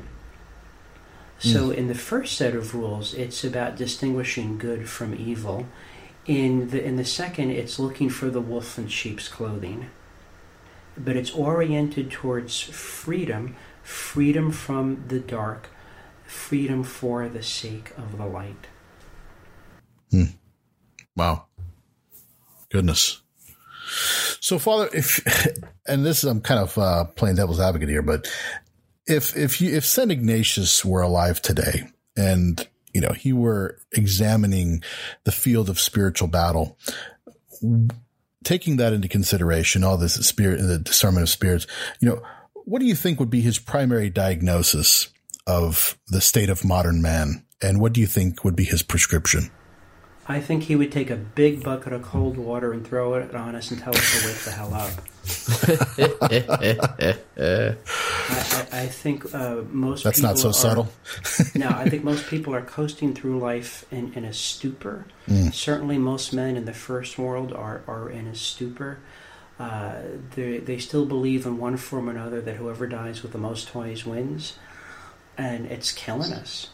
So, 1.42 1.68
mm. 1.68 1.74
in 1.74 1.88
the 1.88 1.94
first 1.94 2.36
set 2.36 2.54
of 2.54 2.74
rules, 2.74 3.14
it's 3.14 3.42
about 3.42 3.76
distinguishing 3.76 4.58
good 4.58 4.88
from 4.88 5.14
evil. 5.14 5.66
In 6.24 6.70
the, 6.70 6.82
in 6.82 6.96
the 6.96 7.04
second, 7.04 7.50
it's 7.50 7.80
looking 7.80 8.08
for 8.08 8.30
the 8.30 8.40
wolf 8.40 8.78
in 8.78 8.86
sheep's 8.86 9.28
clothing. 9.28 9.90
But 10.96 11.16
it's 11.16 11.32
oriented 11.32 12.10
towards 12.10 12.60
freedom 12.60 13.56
freedom 13.82 14.52
from 14.52 15.04
the 15.08 15.18
dark, 15.18 15.68
freedom 16.24 16.82
for 16.84 17.28
the 17.28 17.42
sake 17.42 17.92
of 17.98 18.16
the 18.16 18.26
light. 18.26 18.66
Hmm. 20.10 20.24
Wow. 21.16 21.46
Goodness. 22.70 23.20
So, 24.40 24.58
Father, 24.58 24.88
if 24.92 25.20
and 25.86 26.04
this 26.04 26.18
is 26.18 26.24
I'm 26.24 26.40
kind 26.40 26.60
of 26.60 26.78
uh, 26.78 27.04
playing 27.04 27.36
devil's 27.36 27.60
advocate 27.60 27.88
here, 27.88 28.02
but 28.02 28.30
if 29.06 29.36
if 29.36 29.60
you 29.60 29.74
if 29.74 29.84
Saint 29.84 30.12
Ignatius 30.12 30.84
were 30.84 31.02
alive 31.02 31.42
today 31.42 31.84
and 32.16 32.66
you 32.92 33.00
know 33.00 33.12
he 33.12 33.32
were 33.32 33.78
examining 33.92 34.82
the 35.24 35.32
field 35.32 35.68
of 35.68 35.80
spiritual 35.80 36.28
battle, 36.28 36.78
taking 38.44 38.76
that 38.76 38.92
into 38.92 39.08
consideration, 39.08 39.84
all 39.84 39.96
this 39.96 40.14
spirit, 40.14 40.60
the 40.60 40.78
discernment 40.78 41.22
of 41.22 41.28
spirits, 41.28 41.66
you 42.00 42.08
know, 42.08 42.22
what 42.64 42.80
do 42.80 42.86
you 42.86 42.94
think 42.94 43.18
would 43.18 43.30
be 43.30 43.40
his 43.40 43.58
primary 43.58 44.10
diagnosis 44.10 45.08
of 45.46 45.98
the 46.08 46.20
state 46.20 46.48
of 46.48 46.64
modern 46.64 47.02
man, 47.02 47.44
and 47.60 47.80
what 47.80 47.92
do 47.92 48.00
you 48.00 48.06
think 48.06 48.44
would 48.44 48.56
be 48.56 48.64
his 48.64 48.82
prescription? 48.82 49.50
I 50.28 50.40
think 50.40 50.64
he 50.64 50.76
would 50.76 50.92
take 50.92 51.10
a 51.10 51.16
big 51.16 51.64
bucket 51.64 51.92
of 51.92 52.02
cold 52.02 52.36
water 52.36 52.72
and 52.72 52.86
throw 52.86 53.14
it 53.14 53.34
on 53.34 53.56
us 53.56 53.72
and 53.72 53.80
tell 53.80 53.94
us 53.94 54.20
to 54.20 54.28
wake 54.28 54.38
the 54.38 54.50
hell 54.52 54.72
up. 54.72 54.90
I, 56.22 57.18
I, 57.38 58.82
I, 58.82 58.86
think 58.86 59.34
uh, 59.34 59.62
most 59.70 60.04
that's 60.04 60.20
not 60.20 60.38
so 60.38 60.50
are, 60.50 60.52
subtle. 60.52 60.88
no, 61.54 61.68
I 61.68 61.88
think 61.88 62.04
most 62.04 62.28
people 62.28 62.54
are 62.54 62.62
coasting 62.62 63.14
through 63.14 63.38
life 63.38 63.84
in, 63.90 64.12
in 64.14 64.24
a 64.24 64.32
stupor. 64.32 65.06
Mm. 65.28 65.52
Certainly, 65.52 65.98
most 65.98 66.32
men 66.32 66.56
in 66.56 66.64
the 66.66 66.72
first 66.72 67.18
world 67.18 67.52
are, 67.52 67.82
are 67.88 68.08
in 68.08 68.28
a 68.28 68.34
stupor. 68.34 68.98
Uh, 69.58 69.94
they, 70.34 70.58
they 70.58 70.78
still 70.78 71.06
believe 71.06 71.46
in 71.46 71.58
one 71.58 71.76
form 71.76 72.08
or 72.08 72.12
another 72.12 72.40
that 72.40 72.56
whoever 72.56 72.86
dies 72.86 73.22
with 73.22 73.32
the 73.32 73.38
most 73.38 73.68
toys 73.68 74.04
wins, 74.06 74.56
and 75.36 75.66
it's 75.66 75.92
killing 75.92 76.32
us. 76.32 76.70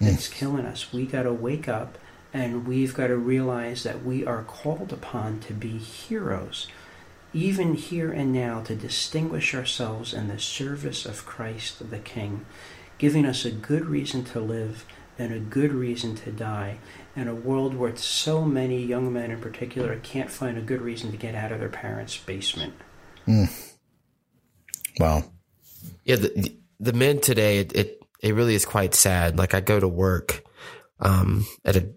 Mm. 0.00 0.14
It's 0.14 0.28
killing 0.28 0.66
us. 0.66 0.92
We 0.92 1.06
got 1.06 1.22
to 1.22 1.32
wake 1.32 1.68
up 1.68 1.98
and 2.34 2.66
we've 2.66 2.92
got 2.92 3.06
to 3.06 3.16
realize 3.16 3.84
that 3.84 4.04
we 4.04 4.26
are 4.26 4.42
called 4.42 4.92
upon 4.92 5.38
to 5.38 5.54
be 5.54 5.78
heroes, 5.78 6.66
even 7.32 7.74
here 7.74 8.10
and 8.10 8.32
now, 8.32 8.60
to 8.62 8.74
distinguish 8.74 9.54
ourselves 9.54 10.12
in 10.12 10.26
the 10.26 10.38
service 10.38 11.06
of 11.06 11.24
Christ 11.24 11.90
the 11.90 11.98
King, 11.98 12.44
giving 12.98 13.24
us 13.24 13.44
a 13.44 13.52
good 13.52 13.86
reason 13.86 14.24
to 14.24 14.40
live 14.40 14.84
and 15.16 15.32
a 15.32 15.38
good 15.38 15.72
reason 15.72 16.16
to 16.16 16.32
die 16.32 16.78
in 17.14 17.28
a 17.28 17.34
world 17.34 17.76
where 17.76 17.94
so 17.94 18.44
many 18.44 18.82
young 18.84 19.12
men 19.12 19.30
in 19.30 19.40
particular 19.40 19.96
can't 20.02 20.30
find 20.30 20.58
a 20.58 20.62
good 20.62 20.82
reason 20.82 21.12
to 21.12 21.16
get 21.16 21.36
out 21.36 21.52
of 21.52 21.60
their 21.60 21.68
parents' 21.68 22.16
basement. 22.16 22.74
Mm. 23.28 23.70
Wow. 24.98 25.22
Yeah, 26.04 26.16
the, 26.16 26.56
the 26.80 26.92
men 26.92 27.20
today, 27.20 27.58
it, 27.58 27.72
it, 27.76 28.02
it 28.20 28.34
really 28.34 28.56
is 28.56 28.66
quite 28.66 28.94
sad. 28.94 29.38
Like 29.38 29.54
I 29.54 29.60
go 29.60 29.78
to 29.78 29.86
work 29.86 30.42
um, 30.98 31.46
at 31.64 31.76
a 31.76 31.92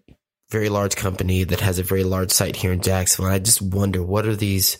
very 0.50 0.70
large 0.70 0.96
company 0.96 1.44
that 1.44 1.60
has 1.60 1.80
a 1.80 1.84
very 1.84 2.04
large 2.04 2.32
site 2.32 2.56
here 2.56 2.72
in 2.72 2.82
Jacksonville. 2.82 3.32
I 3.32 3.40
just 3.40 3.62
wonder 3.62 4.02
what 4.02 4.26
are 4.26 4.36
these 4.36 4.78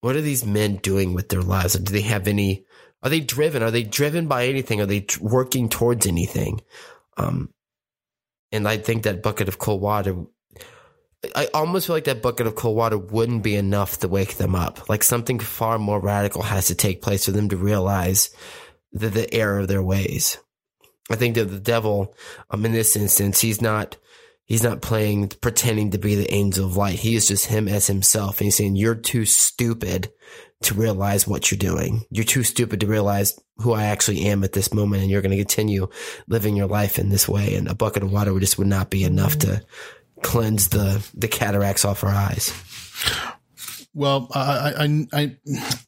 what 0.00 0.16
are 0.16 0.20
these 0.20 0.44
men 0.44 0.76
doing 0.76 1.14
with 1.14 1.28
their 1.28 1.42
lives? 1.42 1.74
Do 1.74 1.92
they 1.92 2.02
have 2.02 2.28
any 2.28 2.66
are 3.02 3.10
they 3.10 3.20
driven? 3.20 3.62
Are 3.62 3.70
they 3.70 3.82
driven 3.82 4.26
by 4.26 4.46
anything? 4.46 4.80
Are 4.80 4.86
they 4.86 5.06
working 5.20 5.68
towards 5.68 6.06
anything? 6.06 6.60
Um, 7.16 7.50
and 8.52 8.66
I 8.66 8.78
think 8.78 9.04
that 9.04 9.22
bucket 9.22 9.48
of 9.48 9.58
cold 9.58 9.80
water 9.80 10.26
I 11.34 11.48
almost 11.54 11.86
feel 11.86 11.96
like 11.96 12.04
that 12.04 12.22
bucket 12.22 12.46
of 12.46 12.54
cold 12.54 12.76
water 12.76 12.98
wouldn't 12.98 13.42
be 13.42 13.56
enough 13.56 13.98
to 14.00 14.08
wake 14.08 14.36
them 14.36 14.54
up. 14.54 14.88
Like 14.88 15.02
something 15.02 15.38
far 15.38 15.78
more 15.78 16.00
radical 16.00 16.42
has 16.42 16.66
to 16.66 16.74
take 16.74 17.02
place 17.02 17.24
for 17.24 17.32
them 17.32 17.48
to 17.48 17.56
realize 17.56 18.30
the, 18.92 19.08
the 19.08 19.32
error 19.32 19.60
of 19.60 19.68
their 19.68 19.82
ways. 19.82 20.38
I 21.10 21.16
think 21.16 21.36
that 21.36 21.46
the 21.46 21.60
devil, 21.60 22.14
um, 22.50 22.64
in 22.64 22.72
this 22.72 22.96
instance, 22.96 23.40
he's 23.40 23.62
not 23.62 23.96
He's 24.46 24.62
not 24.62 24.80
playing, 24.80 25.30
pretending 25.40 25.90
to 25.90 25.98
be 25.98 26.14
the 26.14 26.32
angel 26.32 26.66
of 26.66 26.76
light. 26.76 27.00
He 27.00 27.16
is 27.16 27.26
just 27.26 27.46
him 27.46 27.66
as 27.66 27.88
himself. 27.88 28.38
And 28.38 28.46
he's 28.46 28.54
saying, 28.54 28.76
you're 28.76 28.94
too 28.94 29.24
stupid 29.24 30.12
to 30.62 30.74
realize 30.74 31.26
what 31.26 31.50
you're 31.50 31.58
doing. 31.58 32.04
You're 32.10 32.24
too 32.24 32.44
stupid 32.44 32.80
to 32.80 32.86
realize 32.86 33.38
who 33.56 33.72
I 33.72 33.86
actually 33.86 34.26
am 34.26 34.44
at 34.44 34.52
this 34.52 34.72
moment. 34.72 35.02
And 35.02 35.10
you're 35.10 35.20
going 35.20 35.36
to 35.36 35.36
continue 35.36 35.88
living 36.28 36.56
your 36.56 36.68
life 36.68 36.98
in 36.98 37.08
this 37.08 37.28
way. 37.28 37.56
And 37.56 37.66
a 37.68 37.74
bucket 37.74 38.04
of 38.04 38.12
water 38.12 38.32
would 38.32 38.40
just 38.40 38.56
would 38.56 38.68
not 38.68 38.88
be 38.88 39.02
enough 39.02 39.36
to 39.40 39.64
cleanse 40.22 40.68
the, 40.68 41.04
the 41.14 41.28
cataracts 41.28 41.84
off 41.84 42.04
our 42.04 42.10
eyes. 42.10 42.52
Well, 43.94 44.28
I, 44.32 44.74
I, 44.78 45.06
I, 45.12 45.36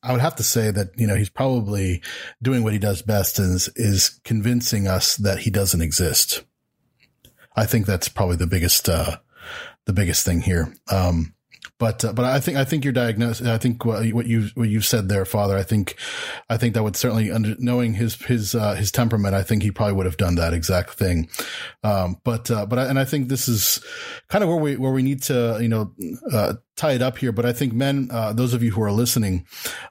I 0.02 0.12
would 0.12 0.20
have 0.20 0.36
to 0.36 0.42
say 0.42 0.70
that, 0.70 0.88
you 0.96 1.06
know, 1.06 1.14
he's 1.14 1.28
probably 1.28 2.02
doing 2.42 2.64
what 2.64 2.72
he 2.72 2.78
does 2.78 3.02
best 3.02 3.38
is, 3.38 3.68
is 3.76 4.20
convincing 4.24 4.88
us 4.88 5.16
that 5.16 5.38
he 5.38 5.50
doesn't 5.50 5.82
exist. 5.82 6.42
I 7.58 7.66
think 7.66 7.86
that's 7.86 8.08
probably 8.08 8.36
the 8.36 8.46
biggest, 8.46 8.88
uh, 8.88 9.16
the 9.86 9.92
biggest 9.92 10.24
thing 10.24 10.40
here. 10.40 10.72
Um, 10.90 11.34
but 11.78 12.04
uh, 12.04 12.12
but 12.12 12.24
I 12.24 12.40
think 12.40 12.56
I 12.56 12.64
think 12.64 12.84
your 12.84 12.92
diagnosis. 12.92 13.46
I 13.46 13.56
think 13.58 13.84
what, 13.84 14.04
you 14.04 14.48
what 14.54 14.68
you've 14.68 14.84
said 14.84 15.08
there, 15.08 15.24
Father. 15.24 15.56
I 15.56 15.62
think 15.62 15.96
I 16.50 16.56
think 16.56 16.74
that 16.74 16.82
would 16.82 16.96
certainly 16.96 17.30
under, 17.30 17.54
knowing 17.58 17.94
his 17.94 18.16
his 18.16 18.54
uh, 18.54 18.74
his 18.74 18.90
temperament. 18.90 19.34
I 19.34 19.44
think 19.44 19.62
he 19.62 19.70
probably 19.70 19.94
would 19.94 20.06
have 20.06 20.16
done 20.16 20.34
that 20.36 20.52
exact 20.52 20.94
thing. 20.94 21.28
Um, 21.84 22.16
but 22.24 22.50
uh, 22.50 22.66
but 22.66 22.80
I, 22.80 22.86
and 22.86 22.98
I 22.98 23.04
think 23.04 23.28
this 23.28 23.48
is 23.48 23.80
kind 24.28 24.42
of 24.42 24.50
where 24.50 24.58
we 24.58 24.76
where 24.76 24.90
we 24.90 25.04
need 25.04 25.22
to 25.24 25.58
you 25.60 25.68
know 25.68 25.92
uh, 26.32 26.54
tie 26.78 26.92
it 26.92 27.02
up 27.02 27.18
here, 27.18 27.32
but 27.32 27.44
I 27.44 27.52
think 27.52 27.72
men, 27.72 28.08
uh, 28.10 28.32
those 28.32 28.54
of 28.54 28.62
you 28.62 28.70
who 28.70 28.82
are 28.82 28.92
listening, 28.92 29.44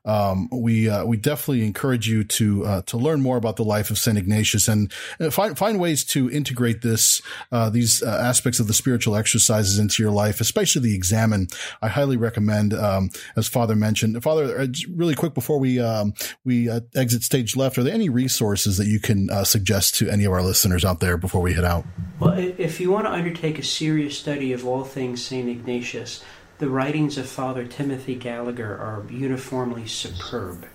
um, 0.06 0.50
we 0.52 0.90
uh, 0.90 1.06
we 1.06 1.18
definitely 1.18 1.66
encourage 1.66 2.08
you 2.08 2.24
to 2.24 2.66
uh, 2.66 2.82
to 2.84 2.98
learn 2.98 3.22
more 3.22 3.38
about 3.38 3.58
the 3.58 3.64
life 3.64 3.92
of 3.92 3.98
Saint 3.98 4.18
Ignatius 4.18 4.68
and 4.68 4.92
uh, 5.20 5.30
find 5.30 5.58
find 5.58 5.80
ways 5.80 6.04
to 6.06 6.32
integrate 6.32 6.82
this 6.82 7.22
uh, 7.52 7.70
these 7.70 8.02
uh, 8.02 8.08
aspects 8.08 8.60
of 8.60 8.68
the 8.68 8.74
spiritual 8.74 9.16
exercises 9.16 9.78
into 9.78 10.02
your 10.02 10.12
life, 10.12 10.42
especially 10.42 10.82
the 10.82 10.96
examen. 10.96 11.48
I 11.82 11.90
highly 11.90 12.18
recommend, 12.18 12.74
um, 12.74 13.10
as 13.36 13.48
Father 13.48 13.76
mentioned. 13.76 14.24
Father, 14.24 14.68
really 14.90 15.16
quick 15.16 15.34
before 15.34 15.60
we 15.60 15.80
um, 15.80 16.14
we 16.46 16.70
exit 16.96 17.24
stage 17.24 17.56
left, 17.56 17.78
are 17.78 17.84
there 17.84 17.94
any 17.94 18.10
resources 18.10 18.78
that 18.78 18.88
you 18.88 19.00
can 19.00 19.30
suggest 19.46 19.96
to 19.96 20.10
any 20.10 20.24
of 20.24 20.32
our 20.32 20.42
listeners 20.42 20.86
out 20.86 21.02
there 21.02 21.18
before 21.18 21.42
we 21.42 21.54
head 21.54 21.66
out? 21.66 21.86
Well, 22.20 22.34
if 22.38 22.80
you 22.80 22.92
want 22.92 23.06
to 23.06 23.12
undertake 23.12 23.60
a 23.60 23.64
serious 23.64 24.18
study 24.18 24.54
of 24.54 24.66
all 24.66 24.84
things 24.84 25.22
Saint 25.22 25.50
Ignatius 25.50 26.24
the 26.60 26.70
writings 26.70 27.18
of 27.18 27.28
Father 27.28 27.66
Timothy 27.66 28.16
Gallagher 28.16 28.78
are 28.78 29.06
uniformly 29.10 29.88
superb. 29.88 30.66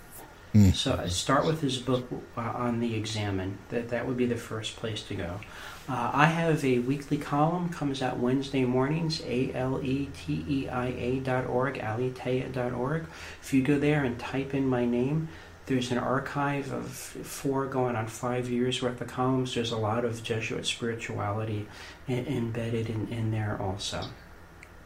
Mm. 0.55 0.75
So 0.75 0.93
uh, 0.93 1.09
start 1.09 1.47
with 1.47 1.63
his 1.63 1.79
book 1.79 2.07
uh, 2.37 2.41
on 2.41 2.81
the 2.81 2.95
examen. 2.95 3.59
That 3.71 3.89
that 3.89 4.07
would 4.07 4.17
be 4.17 4.27
the 4.27 4.37
first 4.37 4.77
place 4.77 5.03
to 5.05 5.15
go. 5.15 5.41
Uh, 5.89 6.11
I 6.13 6.27
have 6.27 6.65
a 6.65 6.79
weekly 6.81 7.17
column 7.17 7.71
comes 7.71 8.03
out 8.03 8.19
Wednesday 8.19 8.65
mornings. 8.65 9.23
A 9.23 9.53
L 9.55 9.81
E 9.83 10.09
T 10.15 10.45
E 10.49 10.69
I 10.69 10.89
A 10.89 11.21
dot 11.21 11.47
org. 11.47 11.79
Aleteia 11.79 12.53
dot 12.53 12.73
org. 12.73 13.07
If 13.41 13.55
you 13.55 13.63
go 13.63 13.79
there 13.79 14.05
and 14.05 14.19
type 14.19 14.53
in 14.55 14.69
my 14.69 14.85
name, 14.85 15.29
there's 15.67 15.91
an 15.91 15.99
archive 15.99 16.71
of 16.71 16.91
four 16.91 17.67
going 17.67 17.97
on 17.97 18.07
five 18.07 18.51
years 18.51 18.83
worth 18.83 19.01
of 19.01 19.09
columns. 19.09 19.55
There's 19.55 19.73
a 19.73 19.77
lot 19.79 20.05
of 20.05 20.23
Jesuit 20.23 20.67
spirituality 20.67 21.67
in, 22.07 22.27
embedded 22.27 22.91
in, 22.91 23.09
in 23.09 23.31
there 23.31 23.57
also. 23.61 24.03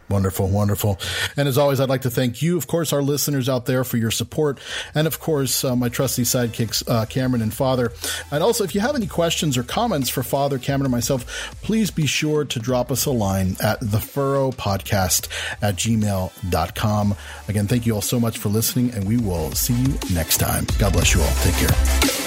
Wonderful, 0.08 0.48
wonderful. 0.48 1.00
And 1.36 1.48
as 1.48 1.58
always, 1.58 1.80
I'd 1.80 1.88
like 1.88 2.02
to 2.02 2.10
thank 2.10 2.40
you, 2.42 2.56
of 2.56 2.66
course, 2.66 2.92
our 2.92 3.02
listeners 3.02 3.48
out 3.48 3.66
there 3.66 3.82
for 3.82 3.96
your 3.96 4.10
support. 4.10 4.58
And 4.94 5.06
of 5.06 5.18
course, 5.18 5.64
uh, 5.64 5.74
my 5.74 5.88
trusty 5.88 6.22
sidekicks, 6.22 6.88
uh, 6.88 7.06
Cameron 7.06 7.42
and 7.42 7.52
Father. 7.52 7.92
And 8.30 8.42
also, 8.42 8.62
if 8.64 8.74
you 8.74 8.80
have 8.80 8.94
any 8.94 9.06
questions 9.06 9.56
or 9.56 9.62
comments 9.64 10.08
for 10.08 10.22
Father, 10.22 10.58
Cameron, 10.58 10.86
or 10.86 10.90
myself, 10.90 11.56
please 11.62 11.90
be 11.90 12.06
sure 12.06 12.44
to 12.44 12.58
drop 12.58 12.92
us 12.92 13.06
a 13.06 13.10
line 13.10 13.56
at 13.60 13.80
the 13.80 14.00
furrow 14.00 14.52
podcast 14.52 15.28
at 15.60 15.76
gmail.com. 15.76 17.16
Again, 17.48 17.66
thank 17.66 17.86
you 17.86 17.94
all 17.94 18.02
so 18.02 18.20
much 18.20 18.38
for 18.38 18.48
listening, 18.48 18.92
and 18.92 19.06
we 19.06 19.16
will 19.16 19.52
see 19.52 19.74
you 19.74 19.98
next 20.12 20.38
time. 20.38 20.66
God 20.78 20.92
bless 20.92 21.14
you 21.14 21.22
all. 21.22 21.34
Take 21.42 21.54
care. 21.54 22.25